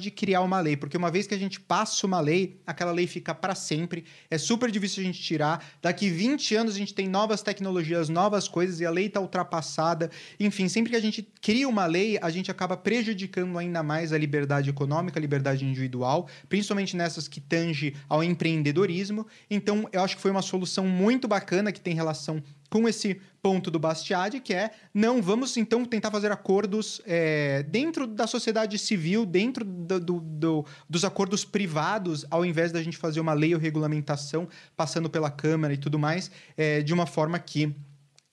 de 0.00 0.10
criar 0.10 0.40
uma 0.40 0.60
lei, 0.60 0.76
porque 0.76 0.96
uma 0.96 1.10
vez 1.10 1.26
que 1.26 1.34
a 1.34 1.38
gente 1.38 1.60
passa 1.60 2.06
uma 2.06 2.20
lei, 2.20 2.60
aquela 2.66 2.92
lei 2.92 3.06
fica 3.06 3.34
para 3.34 3.54
sempre, 3.54 4.04
é 4.30 4.38
super 4.38 4.70
difícil 4.70 5.02
a 5.02 5.06
gente 5.06 5.22
tirar. 5.22 5.64
Daqui 5.80 6.08
20 6.08 6.54
anos 6.54 6.74
a 6.74 6.78
gente 6.78 6.94
tem 6.94 7.08
novas 7.08 7.42
tecnologias, 7.42 8.08
novas 8.08 8.48
coisas 8.48 8.80
e 8.80 8.86
a 8.86 8.90
lei 8.90 9.06
está 9.06 9.20
ultrapassada. 9.20 10.10
Enfim, 10.40 10.68
sempre 10.68 10.90
que 10.90 10.96
a 10.96 11.00
gente 11.00 11.22
cria 11.40 11.68
uma 11.68 11.86
lei, 11.86 12.18
a 12.20 12.30
gente 12.30 12.50
acaba 12.50 12.76
prejudicando 12.76 13.58
ainda 13.58 13.82
mais 13.82 14.12
a 14.12 14.18
liberdade 14.18 14.70
econômica, 14.70 15.18
a 15.18 15.22
liberdade 15.22 15.64
individual, 15.64 16.28
principalmente 16.48 16.96
nessas 16.96 17.28
que 17.28 17.40
tange 17.40 17.94
ao 18.08 18.22
empreendedorismo. 18.22 19.26
Então, 19.50 19.88
eu 19.92 20.02
acho 20.02 20.16
que 20.16 20.22
foi 20.22 20.30
uma 20.30 20.42
solução 20.42 20.86
muito 20.86 21.28
bacana 21.28 21.72
que 21.72 21.80
tem 21.80 21.94
relação 21.94 22.42
com 22.68 22.88
esse 22.88 23.20
ponto 23.40 23.70
do 23.70 23.78
Bastiat, 23.78 24.40
que 24.40 24.52
é 24.52 24.70
não 24.92 25.22
vamos 25.22 25.56
então 25.56 25.84
tentar 25.84 26.10
fazer 26.10 26.32
acordos 26.32 27.00
é, 27.06 27.62
dentro 27.62 28.06
da 28.06 28.26
sociedade 28.26 28.78
civil, 28.78 29.24
dentro 29.24 29.64
do, 29.64 30.00
do, 30.00 30.20
do, 30.20 30.66
dos 30.88 31.04
acordos 31.04 31.44
privados, 31.44 32.24
ao 32.30 32.44
invés 32.44 32.72
da 32.72 32.82
gente 32.82 32.96
fazer 32.96 33.20
uma 33.20 33.32
lei 33.32 33.54
ou 33.54 33.60
regulamentação 33.60 34.48
passando 34.76 35.08
pela 35.08 35.30
Câmara 35.30 35.74
e 35.74 35.76
tudo 35.76 35.98
mais, 35.98 36.30
é, 36.56 36.82
de 36.82 36.92
uma 36.92 37.06
forma 37.06 37.38
que 37.38 37.74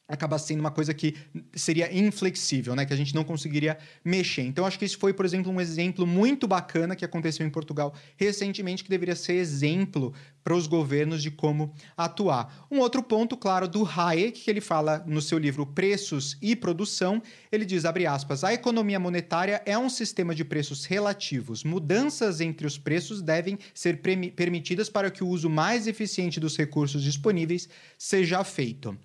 acaba 0.07 0.37
sendo 0.37 0.59
uma 0.59 0.71
coisa 0.71 0.93
que 0.93 1.15
seria 1.55 1.93
inflexível, 1.95 2.75
né? 2.75 2.85
Que 2.85 2.93
a 2.93 2.97
gente 2.97 3.15
não 3.15 3.23
conseguiria 3.23 3.77
mexer. 4.03 4.41
Então, 4.41 4.65
acho 4.65 4.77
que 4.77 4.85
esse 4.85 4.97
foi, 4.97 5.13
por 5.13 5.25
exemplo, 5.25 5.51
um 5.51 5.61
exemplo 5.61 6.05
muito 6.05 6.47
bacana 6.47 6.95
que 6.95 7.05
aconteceu 7.05 7.45
em 7.45 7.49
Portugal 7.49 7.93
recentemente, 8.17 8.83
que 8.83 8.89
deveria 8.89 9.15
ser 9.15 9.33
exemplo 9.33 10.13
para 10.43 10.53
os 10.53 10.67
governos 10.67 11.23
de 11.23 11.31
como 11.31 11.73
atuar. 11.95 12.67
Um 12.69 12.79
outro 12.79 13.01
ponto, 13.01 13.37
claro, 13.37 13.67
do 13.67 13.87
Hayek, 13.87 14.41
que 14.41 14.51
ele 14.51 14.59
fala 14.59 15.01
no 15.07 15.21
seu 15.21 15.37
livro 15.37 15.65
Preços 15.65 16.37
e 16.41 16.53
Produção, 16.53 17.21
ele 17.49 17.63
diz, 17.63 17.85
abre 17.85 18.05
aspas, 18.05 18.43
a 18.43 18.53
economia 18.53 18.99
monetária 18.99 19.61
é 19.65 19.77
um 19.77 19.89
sistema 19.89 20.35
de 20.35 20.43
preços 20.43 20.83
relativos. 20.83 21.63
Mudanças 21.63 22.41
entre 22.41 22.67
os 22.67 22.77
preços 22.77 23.21
devem 23.21 23.57
ser 23.73 24.01
permitidas 24.35 24.89
para 24.89 25.09
que 25.09 25.23
o 25.23 25.27
uso 25.27 25.49
mais 25.49 25.87
eficiente 25.87 26.41
dos 26.41 26.57
recursos 26.57 27.01
disponíveis 27.01 27.69
seja 27.97 28.43
feito. 28.43 28.97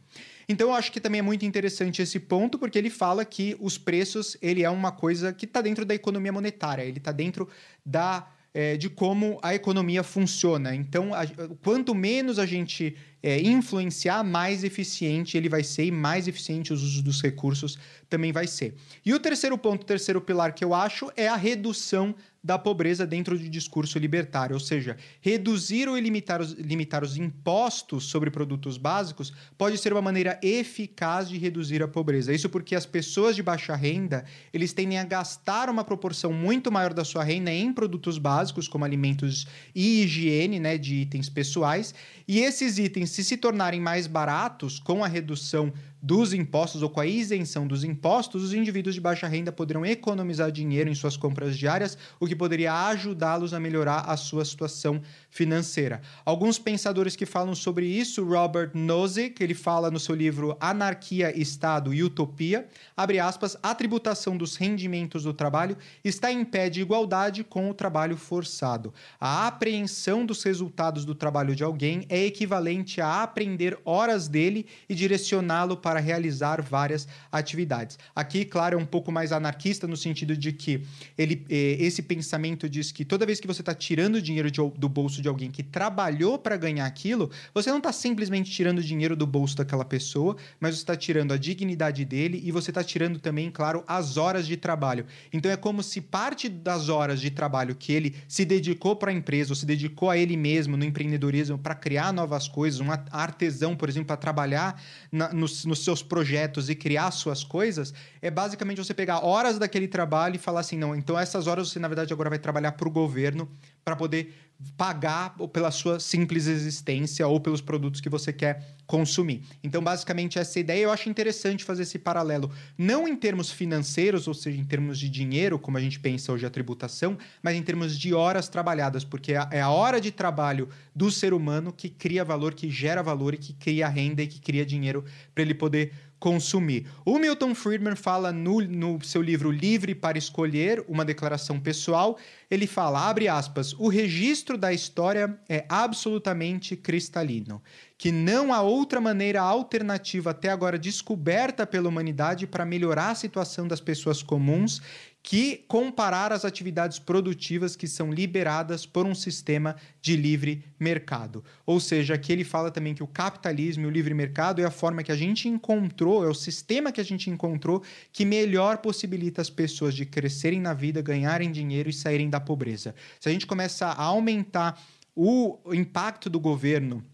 Então 0.49 0.69
eu 0.69 0.75
acho 0.75 0.91
que 0.91 1.01
também 1.01 1.19
é 1.19 1.23
muito 1.23 1.45
interessante 1.45 2.01
esse 2.01 2.19
ponto, 2.19 2.59
porque 2.59 2.79
ele 2.79 2.89
fala 2.89 3.25
que 3.25 3.55
os 3.61 3.77
preços, 3.77 4.37
ele 4.41 4.63
é 4.63 4.71
uma 4.71 4.91
coisa 4.91 5.33
que 5.33 5.45
está 5.45 5.61
dentro 5.61 5.85
da 5.85 5.95
economia 5.95 6.33
monetária, 6.33 6.83
ele 6.83 6.99
está 6.99 7.13
dentro 7.13 7.49
da 7.85 8.27
é, 8.55 8.77
de 8.77 8.89
como 8.89 9.39
a 9.43 9.55
economia 9.55 10.03
funciona. 10.03 10.75
Então, 10.75 11.13
a, 11.15 11.21
quanto 11.63 11.95
menos 11.95 12.39
a 12.39 12.47
gente 12.47 12.97
é, 13.23 13.41
influenciar, 13.41 14.25
mais 14.25 14.65
eficiente 14.65 15.37
ele 15.37 15.49
vai 15.49 15.63
ser 15.63 15.85
e 15.85 15.91
mais 15.91 16.27
eficiente 16.27 16.73
os 16.73 16.83
usos 16.83 17.03
dos 17.03 17.23
recursos 17.23 17.79
também 18.09 18.33
vai 18.33 18.47
ser. 18.47 18.75
E 19.05 19.13
o 19.13 19.21
terceiro 19.21 19.59
ponto, 19.59 19.83
o 19.83 19.87
terceiro 19.87 20.21
pilar 20.21 20.55
que 20.55 20.65
eu 20.65 20.75
acho 20.75 21.11
é 21.17 21.29
a 21.29 21.37
redução 21.37 22.15
da 22.49 22.59
pobreza 22.59 23.07
dentro 23.07 23.39
do 23.39 23.47
discurso 23.47 23.99
libertário, 23.99 24.55
ou 24.55 24.61
seja, 24.61 24.97
reduzir 25.21 25.87
ou 25.87 25.99
limitar 25.99 26.41
os, 26.41 26.53
limitar 26.53 27.05
os 27.05 27.19
impostos 27.19 28.05
sobre 28.05 28.31
produtos 28.31 28.79
básicos 28.79 29.35
pode 29.59 29.77
ser 29.77 29.93
uma 29.93 30.01
maneira 30.01 30.41
eficaz 30.43 31.29
de 31.29 31.37
reduzir 31.37 31.83
a 31.83 31.87
pobreza. 31.87 32.33
Isso 32.33 32.49
porque 32.49 32.75
as 32.75 32.87
pessoas 32.87 33.37
de 33.37 33.43
baixa 33.43 33.77
renda, 33.77 34.25
eles 34.51 34.73
tendem 34.73 34.99
a 34.99 35.05
gastar 35.05 35.69
uma 35.69 35.85
proporção 35.85 36.33
muito 36.33 36.73
maior 36.73 36.95
da 36.95 37.05
sua 37.05 37.23
renda 37.23 37.53
em 37.53 37.71
produtos 37.71 38.17
básicos, 38.17 38.67
como 38.67 38.83
alimentos 38.83 39.47
e 39.75 40.05
higiene, 40.05 40.59
né, 40.59 40.79
de 40.79 40.95
itens 40.95 41.29
pessoais, 41.29 41.95
e 42.27 42.39
esses 42.41 42.79
itens 42.79 43.11
se 43.11 43.23
se 43.23 43.37
tornarem 43.37 43.79
mais 43.79 44.07
baratos 44.07 44.79
com 44.79 45.05
a 45.05 45.07
redução 45.07 45.71
dos 46.01 46.33
impostos 46.33 46.83
ou 46.83 46.89
com 46.89 47.01
a 47.01 47.07
isenção 47.07 47.67
dos 47.67 47.83
impostos, 47.83 48.43
os 48.43 48.55
indivíduos 48.55 48.95
de 48.95 49.01
baixa 49.01 49.27
renda 49.27 49.51
poderão 49.51 49.85
economizar 49.85 50.51
dinheiro 50.51 50.89
em 50.89 50.95
suas 50.95 51.17
compras 51.17 51.59
diárias, 51.59 51.99
o 52.21 52.27
que 52.27 52.37
poderia 52.37 52.73
ajudá-los 52.89 53.53
a 53.53 53.61
melhorar 53.61 54.01
a 54.01 54.17
sua 54.17 54.45
situação 54.45 55.03
financeira. 55.29 56.01
Alguns 56.25 56.59
pensadores 56.59 57.17
que 57.17 57.27
falam 57.27 57.55
sobre 57.55 57.87
isso, 57.87 58.25
Robert 58.25 58.71
Nozick, 58.75 59.43
ele 59.43 59.55
fala 59.55 59.91
no 59.91 59.99
seu 59.99 60.15
livro 60.15 60.57
Anarquia, 60.61 61.37
Estado 61.37 61.93
e 61.93 62.03
Utopia, 62.03 62.69
abre 62.97 63.19
aspas, 63.19 63.57
a 63.63 63.75
tributação 63.75 64.37
dos 64.37 64.57
rendimentos 64.57 65.25
do 65.25 65.35
trabalho 65.35 65.77
está 66.05 66.31
em 66.31 66.45
pé 66.45 66.71
de 66.71 66.81
igualdade 66.81 67.43
com 67.43 67.69
o 67.69 67.75
trabalho 67.75 68.17
forçado. 68.17 68.95
A 69.21 69.47
apreensão 69.47 70.25
dos 70.25 70.43
resultados 70.43 71.05
do 71.05 71.15
trabalho 71.15 71.57
de 71.57 71.65
alguém 71.65 72.07
é 72.09 72.25
equivalente 72.25 73.01
a 73.01 73.23
aprender 73.23 73.79
horas 73.85 74.29
dele 74.29 74.67
e 74.89 74.95
direcioná-lo 74.95 75.77
para 75.77 75.88
para 75.88 76.01
realizar 76.01 76.61
várias 76.61 77.09
atividades. 77.33 77.98
Aqui, 78.14 78.44
claro, 78.44 78.79
é 78.79 78.79
um 78.79 78.85
pouco 78.85 79.11
mais 79.11 79.33
anarquista 79.33 79.87
no 79.87 79.96
sentido 79.96 80.37
de 80.37 80.53
que 80.53 80.83
ele, 81.16 81.46
eh, 81.48 81.79
esse 81.81 82.03
pensamento 82.03 82.68
diz 82.68 82.92
que 82.92 83.07
toda 83.07 83.24
vez 83.24 83.40
que 83.40 83.46
você 83.46 83.62
está 83.62 83.74
tirando 83.74 84.20
dinheiro 84.20 84.51
de, 84.51 84.61
do 84.77 84.87
bolso 84.87 85.22
de 85.22 85.29
alguém 85.29 85.51
que 85.51 85.62
trabalhou 85.62 86.38
para 86.38 86.59
ganhar 86.59 86.85
aquilo, 86.85 87.31
você 87.55 87.70
não 87.70 87.79
está 87.79 87.90
simplesmente 87.90 88.51
tirando 88.51 88.83
dinheiro 88.83 89.16
do 89.16 89.27
bolso 89.27 89.57
daquela 89.57 89.83
pessoa, 89.83 90.37
mas 90.61 90.74
você 90.74 90.83
está 90.83 90.94
tirando 90.94 91.33
a 91.33 91.38
dignidade 91.38 92.05
dele 92.05 92.42
e 92.44 92.53
você 92.53 92.70
está 92.70 92.85
tirando 92.85 93.18
também, 93.18 93.51
claro, 93.51 93.83
as 93.87 94.18
horas 94.18 94.46
de 94.46 94.59
trabalho. 94.59 95.07
Então 95.33 95.51
é 95.51 95.57
como 95.57 95.83
se 95.83 96.03
parte 96.03 96.51
das 96.51 96.90
horas 96.90 97.18
de 97.18 97.31
trabalho 97.31 97.74
que 97.74 97.94
ele 97.94 98.14
se 98.29 98.44
dedicou 98.44 98.94
para 98.94 99.11
a 99.11 99.14
empresa 99.14 99.53
ou 99.53 99.57
se 99.57 99.64
dedicou 99.64 100.11
a 100.11 100.18
ele 100.18 100.37
mesmo 100.37 100.77
no 100.77 100.85
empreendedorismo 100.85 101.57
para 101.57 101.74
criar 101.74 102.12
novas 102.12 102.46
coisas, 102.46 102.79
um 102.79 102.88
artesão, 103.11 103.74
por 103.74 103.88
exemplo, 103.88 104.09
para 104.09 104.18
trabalhar 104.18 104.79
na, 105.11 105.33
nos, 105.33 105.64
nos 105.79 105.85
seus 105.85 106.03
projetos 106.03 106.69
e 106.69 106.75
criar 106.75 107.11
suas 107.11 107.45
coisas, 107.45 107.95
é 108.21 108.31
basicamente 108.31 108.79
você 108.79 108.93
pegar 108.93 109.25
horas 109.25 109.59
daquele 109.59 109.88
trabalho 109.88 110.35
e 110.35 110.38
falar 110.38 110.61
assim: 110.61 110.77
não, 110.77 110.95
então 110.95 111.19
essas 111.19 111.47
horas 111.47 111.69
você, 111.69 111.79
na 111.79 111.88
verdade, 111.88 112.12
agora 112.12 112.29
vai 112.29 112.38
trabalhar 112.38 112.73
para 112.73 112.88
o 112.88 112.91
governo 112.91 113.49
para 113.85 113.97
poder 113.97 114.35
pagar 114.77 115.37
pela 115.53 115.71
sua 115.71 116.01
simples 116.01 116.47
existência 116.49 117.27
ou 117.27 117.40
pelos 117.40 117.61
produtos 117.61 118.01
que 118.01 118.09
você 118.09 118.33
quer 118.33 118.77
consumir. 118.87 119.42
Então, 119.62 119.83
basicamente, 119.83 120.38
essa 120.38 120.59
ideia 120.59 120.85
eu 120.85 120.90
acho 120.90 121.09
interessante 121.09 121.62
fazer 121.62 121.83
esse 121.83 121.99
paralelo, 121.99 122.51
não 122.77 123.07
em 123.07 123.14
termos 123.14 123.53
financeiros, 123.53 124.27
ou 124.27 124.35
seja, 124.35 124.59
em 124.59 124.64
termos 124.64 124.99
de 124.99 125.09
dinheiro, 125.09 125.59
como 125.59 125.77
a 125.77 125.81
gente 125.81 126.01
pensa 126.01 126.33
hoje 126.33 126.47
a 126.47 126.51
tributação, 126.51 127.16
mas 127.42 127.55
em 127.55 127.62
termos 127.62 127.97
de 127.97 128.12
horas 128.12 128.49
trabalhadas, 128.49 129.05
porque 129.05 129.33
é 129.33 129.61
a 129.61 129.71
hora 129.71 130.01
de 130.01 130.11
trabalho 130.11 130.68
do 130.94 131.11
ser 131.11 131.33
humano 131.33 131.73
que 131.73 131.88
cria 131.88 132.25
valor, 132.25 132.55
que 132.55 132.68
gera 132.71 133.03
valor 133.03 133.35
e 133.35 133.38
que 133.38 133.53
cria 133.53 133.88
renda 133.88 134.23
e 134.23 134.27
que 134.27 134.40
cria 134.40 134.66
dinheiro 134.66 135.05
para 135.35 135.42
ele 135.42 135.55
poder 135.55 135.92
consumir. 136.19 136.87
O 137.05 137.19
Milton 137.19 137.55
Friedman 137.55 137.95
fala 137.95 138.33
no, 138.33 138.61
no 138.61 139.03
seu 139.03 139.23
livro 139.23 139.51
Livre 139.51 139.95
para 139.95 140.19
Escolher, 140.19 140.85
uma 140.89 141.05
declaração 141.05 141.61
pessoal, 141.61 142.19
ele 142.51 142.67
fala, 142.67 143.09
abre 143.09 143.29
aspas, 143.29 143.73
o 143.75 143.89
registro 143.89 144.57
da 144.57 144.73
história 144.73 145.39
é 145.49 145.65
absolutamente 145.69 146.77
cristalino, 146.77 147.63
que 147.97 148.11
não 148.11 148.53
há 148.53 148.61
outra 148.61 149.01
maneira 149.01 149.41
alternativa 149.41 150.31
até 150.31 150.49
agora 150.49 150.79
descoberta 150.79 151.67
pela 151.67 151.89
humanidade 151.89 152.47
para 152.47 152.65
melhorar 152.65 153.11
a 153.11 153.15
situação 153.15 153.69
das 153.69 153.81
pessoas 153.81 154.23
comuns 154.23 154.81
que 155.29 155.62
comparar 155.69 156.33
as 156.33 156.47
atividades 156.47 156.99
produtivas 156.99 157.77
que 157.77 157.87
são 157.87 158.11
liberadas 158.11 158.87
por 158.87 159.05
um 159.05 159.14
sistema 159.14 159.77
de 160.01 160.17
livre 160.17 160.64
mercado. 160.81 161.45
Ou 161.67 161.79
seja, 161.79 162.14
aqui 162.14 162.33
ele 162.33 162.45
fala 162.45 162.71
também 162.71 162.95
que 162.95 163.03
o 163.03 163.07
capitalismo 163.07 163.85
e 163.85 163.87
o 163.88 163.91
livre 163.91 164.14
mercado 164.14 164.62
é 164.62 164.64
a 164.64 164.71
forma 164.71 165.03
que 165.03 165.12
a 165.12 165.17
gente 165.17 165.47
encontrou, 165.47 166.25
é 166.25 166.29
o 166.29 166.35
sistema 166.35 166.91
que 166.91 166.99
a 166.99 167.05
gente 167.05 167.29
encontrou 167.29 167.83
que 168.11 168.25
melhor 168.25 168.79
possibilita 168.79 169.43
as 169.43 169.51
pessoas 169.51 169.95
de 169.95 170.07
crescerem 170.07 170.62
na 170.62 170.73
vida, 170.73 171.03
ganharem 171.03 171.53
dinheiro 171.53 171.91
e 171.91 171.93
saírem 171.93 172.31
da 172.31 172.41
pobreza. 172.41 172.95
Se 173.21 173.29
a 173.29 173.33
gente 173.33 173.47
começa 173.47 173.85
a 173.85 174.03
aumentar 174.05 174.83
o 175.14 175.59
impacto 175.75 176.31
do 176.31 176.41
governo 176.41 177.05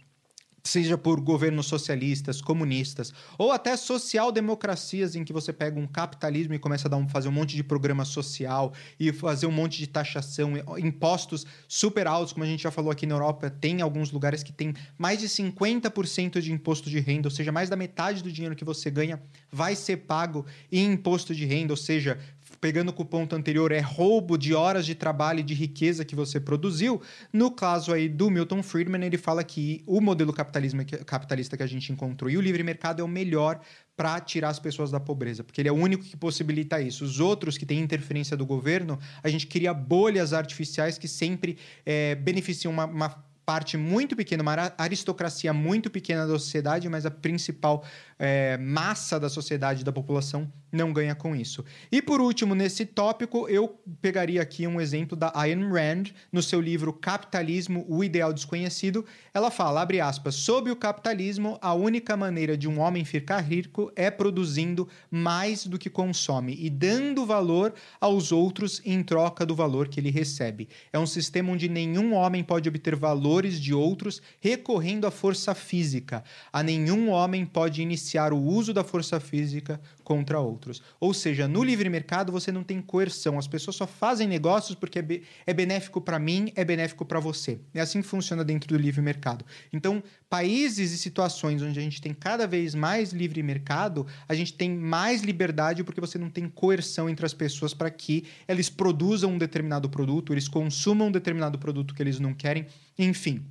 seja 0.66 0.96
por 0.96 1.20
governos 1.20 1.66
socialistas, 1.66 2.40
comunistas, 2.40 3.12
ou 3.36 3.52
até 3.52 3.76
social-democracias 3.76 5.14
em 5.14 5.22
que 5.22 5.32
você 5.32 5.52
pega 5.52 5.78
um 5.78 5.86
capitalismo 5.86 6.54
e 6.54 6.58
começa 6.58 6.88
a 6.88 6.90
dar 6.90 6.96
um, 6.96 7.06
fazer 7.06 7.28
um 7.28 7.32
monte 7.32 7.54
de 7.54 7.62
programa 7.62 8.04
social 8.04 8.72
e 8.98 9.12
fazer 9.12 9.46
um 9.46 9.52
monte 9.52 9.78
de 9.78 9.86
taxação, 9.86 10.52
impostos 10.78 11.44
super 11.68 12.06
altos, 12.06 12.32
como 12.32 12.44
a 12.44 12.48
gente 12.48 12.62
já 12.62 12.70
falou 12.70 12.90
aqui 12.90 13.06
na 13.06 13.14
Europa, 13.14 13.50
tem 13.50 13.82
alguns 13.82 14.10
lugares 14.10 14.42
que 14.42 14.52
tem 14.52 14.72
mais 14.98 15.20
de 15.20 15.28
50% 15.28 16.40
de 16.40 16.50
imposto 16.50 16.88
de 16.88 16.98
renda, 16.98 17.28
ou 17.28 17.30
seja, 17.30 17.52
mais 17.52 17.68
da 17.68 17.76
metade 17.76 18.22
do 18.22 18.32
dinheiro 18.32 18.56
que 18.56 18.64
você 18.64 18.90
ganha 18.90 19.22
vai 19.52 19.76
ser 19.76 19.98
pago 19.98 20.46
em 20.72 20.92
imposto 20.92 21.34
de 21.34 21.44
renda, 21.44 21.74
ou 21.74 21.76
seja, 21.76 22.18
pegando 22.64 22.94
o 22.96 23.04
ponto 23.04 23.36
anterior, 23.36 23.70
é 23.72 23.80
roubo 23.80 24.38
de 24.38 24.54
horas 24.54 24.86
de 24.86 24.94
trabalho 24.94 25.40
e 25.40 25.42
de 25.42 25.52
riqueza 25.52 26.02
que 26.02 26.16
você 26.16 26.40
produziu. 26.40 26.98
No 27.30 27.50
caso 27.50 27.92
aí 27.92 28.08
do 28.08 28.30
Milton 28.30 28.62
Friedman, 28.62 29.04
ele 29.04 29.18
fala 29.18 29.44
que 29.44 29.84
o 29.86 30.00
modelo 30.00 30.32
capitalismo, 30.32 30.82
capitalista 31.04 31.58
que 31.58 31.62
a 31.62 31.66
gente 31.66 31.92
encontrou 31.92 32.30
e 32.30 32.38
o 32.38 32.40
livre 32.40 32.62
mercado 32.62 33.02
é 33.02 33.04
o 33.04 33.08
melhor 33.08 33.60
para 33.94 34.18
tirar 34.18 34.48
as 34.48 34.58
pessoas 34.58 34.90
da 34.90 34.98
pobreza, 34.98 35.44
porque 35.44 35.60
ele 35.60 35.68
é 35.68 35.72
o 35.72 35.74
único 35.74 36.04
que 36.04 36.16
possibilita 36.16 36.80
isso. 36.80 37.04
Os 37.04 37.20
outros 37.20 37.58
que 37.58 37.66
têm 37.66 37.80
interferência 37.80 38.34
do 38.34 38.46
governo, 38.46 38.98
a 39.22 39.28
gente 39.28 39.46
cria 39.46 39.74
bolhas 39.74 40.32
artificiais 40.32 40.96
que 40.96 41.06
sempre 41.06 41.58
é, 41.84 42.14
beneficiam 42.14 42.72
uma, 42.72 42.86
uma 42.86 43.24
parte 43.44 43.76
muito 43.76 44.16
pequena, 44.16 44.42
uma 44.42 44.72
aristocracia 44.78 45.52
muito 45.52 45.90
pequena 45.90 46.26
da 46.26 46.38
sociedade, 46.38 46.88
mas 46.88 47.04
a 47.04 47.10
principal 47.10 47.84
é, 48.18 48.56
massa 48.56 49.18
da 49.18 49.28
sociedade, 49.28 49.84
da 49.84 49.92
população, 49.92 50.50
não 50.72 50.92
ganha 50.92 51.14
com 51.14 51.36
isso. 51.36 51.64
E 51.90 52.02
por 52.02 52.20
último, 52.20 52.54
nesse 52.54 52.84
tópico, 52.84 53.48
eu 53.48 53.80
pegaria 54.02 54.42
aqui 54.42 54.66
um 54.66 54.80
exemplo 54.80 55.16
da 55.16 55.32
Ayn 55.34 55.70
Rand, 55.70 56.12
no 56.32 56.42
seu 56.42 56.60
livro 56.60 56.92
Capitalismo, 56.92 57.84
o 57.88 58.02
Ideal 58.02 58.32
Desconhecido. 58.32 59.04
Ela 59.32 59.50
fala, 59.50 59.82
abre 59.82 60.00
aspas, 60.00 60.34
sob 60.34 60.70
o 60.70 60.76
capitalismo, 60.76 61.58
a 61.62 61.72
única 61.74 62.16
maneira 62.16 62.56
de 62.56 62.68
um 62.68 62.80
homem 62.80 63.04
ficar 63.04 63.40
rico 63.40 63.92
é 63.94 64.10
produzindo 64.10 64.88
mais 65.10 65.64
do 65.66 65.78
que 65.78 65.88
consome 65.88 66.56
e 66.58 66.68
dando 66.68 67.24
valor 67.24 67.72
aos 68.00 68.32
outros 68.32 68.82
em 68.84 69.02
troca 69.02 69.46
do 69.46 69.54
valor 69.54 69.88
que 69.88 70.00
ele 70.00 70.10
recebe. 70.10 70.68
É 70.92 70.98
um 70.98 71.06
sistema 71.06 71.52
onde 71.52 71.68
nenhum 71.68 72.14
homem 72.14 72.42
pode 72.42 72.68
obter 72.68 72.96
valores 73.34 73.60
de 73.60 73.74
outros 73.74 74.22
recorrendo 74.40 75.06
à 75.06 75.10
força 75.10 75.54
física. 75.54 76.22
A 76.52 76.62
nenhum 76.62 77.10
homem 77.10 77.44
pode 77.44 77.82
iniciar 77.82 78.32
o 78.32 78.40
uso 78.40 78.72
da 78.72 78.84
força 78.84 79.18
física 79.18 79.80
contra 80.04 80.38
outros. 80.38 80.82
Ou 81.00 81.12
seja, 81.12 81.48
no 81.48 81.64
livre 81.64 81.88
mercado 81.88 82.30
você 82.30 82.52
não 82.52 82.62
tem 82.62 82.80
coerção, 82.80 83.38
as 83.38 83.48
pessoas 83.48 83.76
só 83.76 83.86
fazem 83.86 84.28
negócios 84.28 84.76
porque 84.76 84.98
é, 84.98 85.20
é 85.46 85.54
benéfico 85.54 86.00
para 86.00 86.18
mim, 86.18 86.52
é 86.54 86.64
benéfico 86.64 87.04
para 87.04 87.18
você. 87.18 87.58
É 87.74 87.80
assim 87.80 88.02
que 88.02 88.06
funciona 88.06 88.44
dentro 88.44 88.68
do 88.68 88.76
livre 88.76 89.02
mercado. 89.02 89.44
Então, 89.72 90.02
países 90.28 90.92
e 90.92 90.98
situações 90.98 91.62
onde 91.62 91.78
a 91.78 91.82
gente 91.82 92.00
tem 92.00 92.12
cada 92.12 92.46
vez 92.46 92.74
mais 92.74 93.12
livre 93.12 93.42
mercado, 93.42 94.06
a 94.28 94.34
gente 94.34 94.52
tem 94.52 94.70
mais 94.70 95.22
liberdade 95.22 95.82
porque 95.82 96.00
você 96.00 96.18
não 96.18 96.28
tem 96.28 96.48
coerção 96.48 97.08
entre 97.08 97.24
as 97.24 97.32
pessoas 97.32 97.72
para 97.72 97.90
que 97.90 98.24
eles 98.46 98.68
produzam 98.68 99.32
um 99.32 99.38
determinado 99.38 99.88
produto, 99.88 100.32
eles 100.32 100.48
consumam 100.48 101.08
um 101.08 101.12
determinado 101.12 101.58
produto 101.58 101.94
que 101.94 102.02
eles 102.02 102.20
não 102.20 102.34
querem, 102.34 102.66
enfim. 102.98 103.44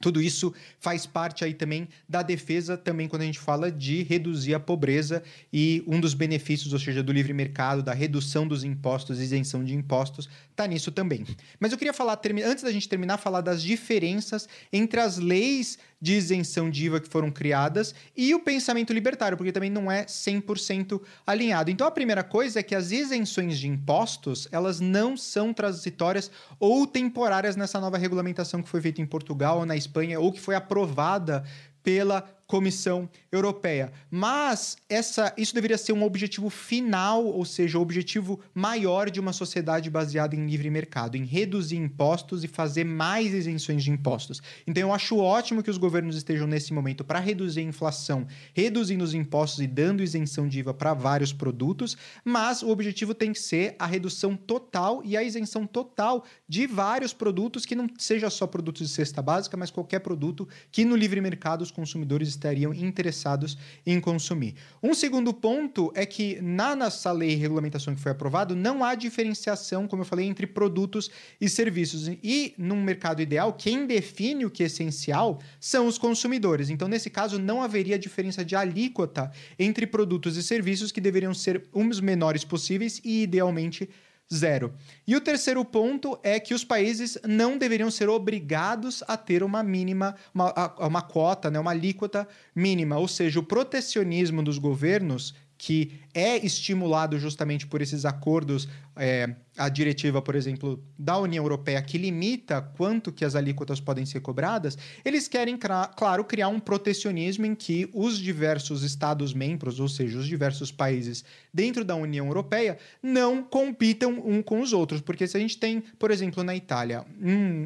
Tudo 0.00 0.20
isso 0.20 0.52
faz 0.78 1.06
parte 1.06 1.44
aí 1.44 1.54
também 1.54 1.88
da 2.08 2.22
defesa, 2.22 2.76
também 2.76 3.08
quando 3.08 3.22
a 3.22 3.24
gente 3.24 3.38
fala 3.38 3.70
de 3.70 4.02
reduzir 4.02 4.54
a 4.54 4.60
pobreza 4.60 5.22
e 5.52 5.82
um 5.86 6.00
dos 6.00 6.14
benefícios, 6.14 6.72
ou 6.72 6.78
seja, 6.78 7.02
do 7.02 7.12
livre 7.12 7.32
mercado, 7.32 7.82
da 7.82 7.94
redução 7.94 8.46
dos 8.46 8.62
impostos, 8.62 9.20
isenção 9.20 9.64
de 9.64 9.74
impostos, 9.74 10.28
tá 10.54 10.66
nisso 10.66 10.92
também. 10.92 11.24
Mas 11.58 11.72
eu 11.72 11.78
queria 11.78 11.94
falar, 11.94 12.20
antes 12.44 12.64
da 12.64 12.72
gente 12.72 12.88
terminar, 12.88 13.16
falar 13.16 13.40
das 13.40 13.62
diferenças 13.62 14.48
entre 14.72 15.00
as 15.00 15.18
leis 15.18 15.78
de 16.00 16.14
isenção 16.14 16.70
de 16.70 16.86
IVA 16.86 17.00
que 17.00 17.08
foram 17.08 17.30
criadas 17.30 17.94
e 18.16 18.34
o 18.34 18.40
pensamento 18.40 18.92
libertário, 18.92 19.36
porque 19.36 19.52
também 19.52 19.70
não 19.70 19.90
é 19.90 20.04
100% 20.04 21.00
alinhado. 21.26 21.70
Então 21.70 21.86
a 21.86 21.90
primeira 21.90 22.22
coisa 22.22 22.60
é 22.60 22.62
que 22.62 22.74
as 22.74 22.90
isenções 22.90 23.58
de 23.58 23.68
impostos, 23.68 24.48
elas 24.52 24.80
não 24.80 25.16
são 25.16 25.52
transitórias 25.52 26.30
ou 26.60 26.86
temporárias 26.86 27.56
nessa 27.56 27.80
nova 27.80 27.98
regulamentação 27.98 28.62
que 28.62 28.68
foi 28.68 28.80
feita 28.80 29.00
em 29.00 29.06
Portugal 29.06 29.58
ou 29.58 29.66
na 29.66 29.76
Espanha 29.76 30.20
ou 30.20 30.32
que 30.32 30.40
foi 30.40 30.54
aprovada 30.54 31.44
pela 31.82 32.22
Comissão 32.46 33.08
Europeia. 33.32 33.92
Mas 34.10 34.76
essa, 34.88 35.34
isso 35.36 35.54
deveria 35.54 35.76
ser 35.76 35.92
um 35.92 36.04
objetivo 36.04 36.48
final, 36.48 37.24
ou 37.24 37.44
seja, 37.44 37.78
o 37.78 37.82
objetivo 37.82 38.40
maior 38.54 39.10
de 39.10 39.18
uma 39.18 39.32
sociedade 39.32 39.90
baseada 39.90 40.36
em 40.36 40.46
livre 40.46 40.70
mercado, 40.70 41.16
em 41.16 41.24
reduzir 41.24 41.76
impostos 41.76 42.44
e 42.44 42.48
fazer 42.48 42.84
mais 42.84 43.34
isenções 43.34 43.82
de 43.82 43.90
impostos. 43.90 44.40
Então 44.66 44.80
eu 44.82 44.92
acho 44.92 45.18
ótimo 45.18 45.62
que 45.62 45.70
os 45.70 45.78
governos 45.78 46.16
estejam 46.16 46.46
nesse 46.46 46.72
momento 46.72 47.04
para 47.04 47.18
reduzir 47.18 47.60
a 47.60 47.64
inflação, 47.64 48.26
reduzindo 48.54 49.02
os 49.02 49.12
impostos 49.12 49.60
e 49.60 49.66
dando 49.66 50.02
isenção 50.02 50.48
de 50.48 50.60
IVA 50.60 50.72
para 50.72 50.94
vários 50.94 51.32
produtos, 51.32 51.96
mas 52.24 52.62
o 52.62 52.68
objetivo 52.68 53.12
tem 53.14 53.32
que 53.32 53.40
ser 53.40 53.74
a 53.78 53.86
redução 53.86 54.36
total 54.36 55.02
e 55.04 55.16
a 55.16 55.22
isenção 55.22 55.66
total 55.66 56.24
de 56.48 56.66
vários 56.66 57.12
produtos 57.12 57.66
que 57.66 57.74
não 57.74 57.88
seja 57.98 58.30
só 58.30 58.46
produtos 58.46 58.86
de 58.86 58.94
cesta 58.94 59.20
básica, 59.20 59.56
mas 59.56 59.70
qualquer 59.70 60.00
produto 60.00 60.48
que 60.70 60.84
no 60.84 60.94
livre 60.94 61.20
mercado 61.20 61.62
os 61.62 61.70
consumidores 61.70 62.35
estariam 62.36 62.72
interessados 62.72 63.58
em 63.84 64.00
consumir. 64.00 64.54
Um 64.82 64.94
segundo 64.94 65.34
ponto 65.34 65.92
é 65.94 66.06
que 66.06 66.40
na 66.40 66.76
nossa 66.76 67.10
lei 67.10 67.32
e 67.32 67.34
regulamentação 67.34 67.94
que 67.94 68.00
foi 68.00 68.12
aprovado, 68.12 68.54
não 68.54 68.84
há 68.84 68.94
diferenciação, 68.94 69.88
como 69.88 70.02
eu 70.02 70.06
falei, 70.06 70.26
entre 70.26 70.46
produtos 70.46 71.10
e 71.40 71.48
serviços. 71.48 72.08
E 72.22 72.54
num 72.56 72.82
mercado 72.82 73.20
ideal, 73.20 73.52
quem 73.52 73.86
define 73.86 74.44
o 74.44 74.50
que 74.50 74.62
é 74.62 74.66
essencial 74.66 75.40
são 75.58 75.86
os 75.86 75.98
consumidores. 75.98 76.70
Então, 76.70 76.88
nesse 76.88 77.10
caso, 77.10 77.38
não 77.38 77.62
haveria 77.62 77.98
diferença 77.98 78.44
de 78.44 78.54
alíquota 78.54 79.30
entre 79.58 79.86
produtos 79.86 80.36
e 80.36 80.42
serviços 80.42 80.92
que 80.92 81.00
deveriam 81.00 81.34
ser 81.34 81.64
os 81.72 82.00
menores 82.00 82.44
possíveis 82.44 83.00
e, 83.04 83.22
idealmente, 83.22 83.88
zero. 84.32 84.74
E 85.06 85.14
o 85.14 85.20
terceiro 85.20 85.64
ponto 85.64 86.18
é 86.22 86.40
que 86.40 86.54
os 86.54 86.64
países 86.64 87.18
não 87.26 87.56
deveriam 87.56 87.90
ser 87.90 88.08
obrigados 88.08 89.02
a 89.06 89.16
ter 89.16 89.42
uma 89.42 89.62
mínima, 89.62 90.16
uma, 90.34 90.74
uma 90.78 91.02
quota, 91.02 91.50
né, 91.50 91.58
uma 91.58 91.70
alíquota 91.70 92.26
mínima. 92.54 92.98
Ou 92.98 93.08
seja, 93.08 93.38
o 93.38 93.44
protecionismo 93.44 94.42
dos 94.42 94.58
governos, 94.58 95.34
que 95.56 96.00
é 96.12 96.36
estimulado 96.44 97.18
justamente 97.18 97.66
por 97.66 97.80
esses 97.80 98.04
acordos 98.04 98.68
é, 98.96 99.36
a 99.56 99.68
diretiva, 99.68 100.20
por 100.20 100.34
exemplo, 100.34 100.82
da 100.98 101.18
União 101.18 101.44
Europeia 101.44 101.80
que 101.82 101.98
limita 101.98 102.60
quanto 102.60 103.12
que 103.12 103.24
as 103.24 103.34
alíquotas 103.34 103.80
podem 103.80 104.04
ser 104.04 104.20
cobradas, 104.20 104.76
eles 105.04 105.28
querem, 105.28 105.58
claro, 105.96 106.24
criar 106.24 106.48
um 106.48 106.60
protecionismo 106.60 107.46
em 107.46 107.54
que 107.54 107.88
os 107.92 108.18
diversos 108.18 108.82
Estados-membros, 108.82 109.80
ou 109.80 109.88
seja, 109.88 110.18
os 110.18 110.26
diversos 110.26 110.70
países 110.70 111.24
dentro 111.52 111.84
da 111.84 111.94
União 111.94 112.26
Europeia, 112.26 112.78
não 113.02 113.42
compitam 113.42 114.22
um 114.24 114.42
com 114.42 114.60
os 114.60 114.72
outros. 114.72 115.00
Porque 115.00 115.26
se 115.26 115.36
a 115.36 115.40
gente 115.40 115.58
tem, 115.58 115.82
por 115.98 116.10
exemplo, 116.10 116.42
na 116.42 116.54
Itália, 116.54 117.04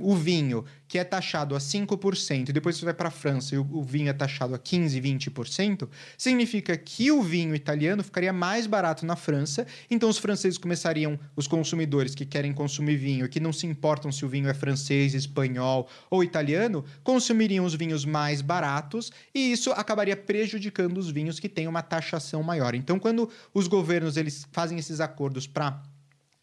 o 0.02 0.14
vinho 0.14 0.64
que 0.86 0.98
é 0.98 1.04
taxado 1.04 1.54
a 1.54 1.58
5%, 1.58 2.48
e 2.48 2.52
depois 2.52 2.76
você 2.76 2.84
vai 2.84 2.94
para 2.94 3.08
a 3.08 3.12
França 3.12 3.54
e 3.54 3.58
o, 3.58 3.66
o 3.70 3.82
vinho 3.82 4.08
é 4.08 4.12
taxado 4.12 4.54
a 4.54 4.58
15%, 4.58 5.00
20%, 5.00 5.88
significa 6.18 6.76
que 6.76 7.12
o 7.12 7.22
vinho 7.22 7.54
italiano 7.54 8.02
ficaria 8.02 8.32
mais 8.32 8.66
barato 8.66 9.06
na 9.06 9.14
França, 9.14 9.66
então 9.88 10.08
os 10.08 10.18
franceses 10.18 10.58
começariam, 10.58 11.18
os 11.36 11.46
consumidores 11.46 11.79
consumidores 11.80 12.14
que 12.14 12.26
querem 12.26 12.52
consumir 12.52 12.96
vinho 12.96 13.24
e 13.24 13.28
que 13.28 13.40
não 13.40 13.52
se 13.52 13.66
importam 13.66 14.12
se 14.12 14.24
o 14.24 14.28
vinho 14.28 14.48
é 14.48 14.54
francês, 14.54 15.14
espanhol 15.14 15.88
ou 16.10 16.22
italiano, 16.22 16.84
consumiriam 17.02 17.64
os 17.64 17.74
vinhos 17.74 18.04
mais 18.04 18.42
baratos 18.42 19.10
e 19.34 19.52
isso 19.52 19.70
acabaria 19.72 20.16
prejudicando 20.16 20.98
os 20.98 21.10
vinhos 21.10 21.40
que 21.40 21.48
têm 21.48 21.66
uma 21.66 21.82
taxação 21.82 22.42
maior. 22.42 22.74
Então, 22.74 22.98
quando 22.98 23.30
os 23.54 23.66
governos 23.66 24.16
eles 24.16 24.46
fazem 24.52 24.78
esses 24.78 25.00
acordos 25.00 25.46
para 25.46 25.82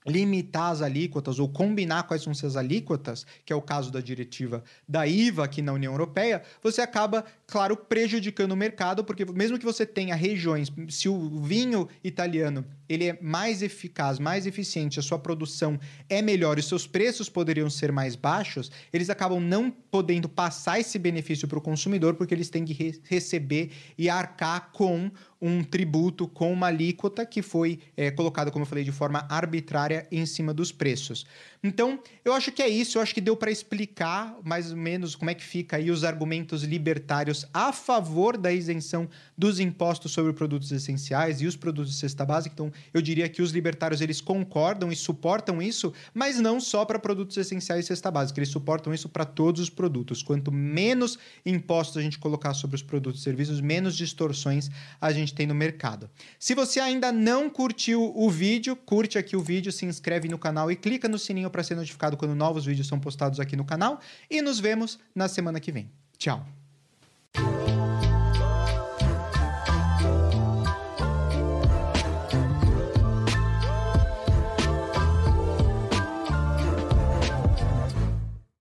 limitar 0.07 0.71
as 0.71 0.81
alíquotas 0.81 1.37
ou 1.37 1.49
combinar 1.49 2.03
quais 2.03 2.23
são 2.23 2.31
essas 2.31 2.55
alíquotas, 2.55 3.25
que 3.45 3.51
é 3.51 3.55
o 3.55 3.61
caso 3.61 3.91
da 3.91 3.99
diretiva 3.99 4.63
da 4.87 5.05
IVA 5.05 5.43
aqui 5.43 5.61
na 5.61 5.73
União 5.73 5.91
Europeia, 5.91 6.41
você 6.63 6.81
acaba, 6.81 7.25
claro, 7.45 7.75
prejudicando 7.75 8.53
o 8.53 8.55
mercado, 8.55 9.03
porque 9.03 9.25
mesmo 9.25 9.59
que 9.59 9.65
você 9.65 9.85
tenha 9.85 10.15
regiões, 10.15 10.71
se 10.89 11.09
o 11.09 11.41
vinho 11.41 11.87
italiano 12.03 12.65
ele 12.87 13.09
é 13.09 13.17
mais 13.21 13.61
eficaz, 13.61 14.17
mais 14.17 14.45
eficiente, 14.45 14.99
a 14.99 15.03
sua 15.03 15.19
produção 15.19 15.77
é 16.09 16.21
melhor 16.21 16.57
e 16.57 16.63
seus 16.63 16.87
preços 16.87 17.27
poderiam 17.27 17.69
ser 17.69 17.91
mais 17.91 18.15
baixos, 18.15 18.71
eles 18.93 19.09
acabam 19.09 19.41
não 19.41 19.69
podendo 19.69 20.29
passar 20.29 20.79
esse 20.79 20.97
benefício 20.97 21.47
para 21.47 21.57
o 21.57 21.61
consumidor 21.61 22.15
porque 22.15 22.33
eles 22.33 22.49
têm 22.49 22.63
que 22.63 22.73
re 22.73 23.01
receber 23.03 23.71
e 23.97 24.09
arcar 24.09 24.71
com 24.71 25.11
um 25.41 25.63
tributo 25.63 26.27
com 26.27 26.51
uma 26.51 26.67
alíquota 26.67 27.25
que 27.25 27.41
foi 27.41 27.79
é, 27.95 28.11
colocada, 28.11 28.51
como 28.51 28.63
eu 28.63 28.67
falei, 28.67 28.83
de 28.83 28.91
forma 28.91 29.25
arbitrária 29.29 30.07
em 30.11 30.25
cima 30.25 30.53
dos 30.53 30.71
preços. 30.71 31.25
Então, 31.63 31.99
eu 32.23 32.33
acho 32.33 32.51
que 32.51 32.61
é 32.61 32.69
isso. 32.69 32.97
Eu 32.97 33.01
acho 33.01 33.13
que 33.13 33.21
deu 33.21 33.35
para 33.35 33.51
explicar 33.51 34.37
mais 34.43 34.71
ou 34.71 34.77
menos 34.77 35.15
como 35.15 35.29
é 35.29 35.33
que 35.33 35.43
fica 35.43 35.77
aí 35.77 35.89
os 35.89 36.03
argumentos 36.03 36.63
libertários 36.63 37.45
a 37.53 37.73
favor 37.73 38.37
da 38.37 38.51
isenção 38.51 39.09
dos 39.37 39.59
impostos 39.59 40.11
sobre 40.11 40.33
produtos 40.33 40.71
essenciais 40.71 41.41
e 41.41 41.45
os 41.45 41.55
produtos 41.55 41.91
de 41.91 41.97
cesta 41.97 42.25
básica. 42.25 42.53
Então, 42.53 42.71
eu 42.93 43.01
diria 43.01 43.27
que 43.27 43.41
os 43.41 43.51
libertários 43.51 44.01
eles 44.01 44.21
concordam 44.21 44.91
e 44.91 44.95
suportam 44.95 45.61
isso, 45.61 45.93
mas 46.13 46.39
não 46.39 46.59
só 46.59 46.85
para 46.85 46.99
produtos 46.99 47.35
essenciais 47.37 47.85
e 47.85 47.87
cesta 47.87 48.11
básica. 48.11 48.39
Eles 48.39 48.49
suportam 48.49 48.93
isso 48.93 49.09
para 49.09 49.25
todos 49.25 49.61
os 49.61 49.69
produtos. 49.69 50.21
Quanto 50.21 50.51
menos 50.51 51.17
impostos 51.45 51.97
a 51.97 52.01
gente 52.01 52.19
colocar 52.19 52.53
sobre 52.53 52.75
os 52.75 52.83
produtos 52.83 53.21
e 53.21 53.23
serviços, 53.23 53.59
menos 53.59 53.95
distorções 53.95 54.69
a 55.01 55.11
gente 55.27 55.35
tem 55.35 55.45
no 55.45 55.53
mercado. 55.53 56.09
Se 56.39 56.55
você 56.55 56.79
ainda 56.79 57.11
não 57.11 57.49
curtiu 57.49 58.11
o 58.15 58.29
vídeo, 58.29 58.75
curte 58.75 59.17
aqui 59.17 59.35
o 59.35 59.41
vídeo, 59.41 59.71
se 59.71 59.85
inscreve 59.85 60.27
no 60.27 60.39
canal 60.39 60.71
e 60.71 60.75
clica 60.75 61.07
no 61.07 61.19
sininho 61.19 61.49
para 61.49 61.63
ser 61.63 61.75
notificado 61.75 62.17
quando 62.17 62.33
novos 62.33 62.65
vídeos 62.65 62.87
são 62.87 62.99
postados 62.99 63.39
aqui 63.39 63.55
no 63.55 63.65
canal. 63.65 63.99
E 64.29 64.41
nos 64.41 64.59
vemos 64.59 64.97
na 65.13 65.27
semana 65.27 65.59
que 65.59 65.71
vem. 65.71 65.91
Tchau! 66.17 66.45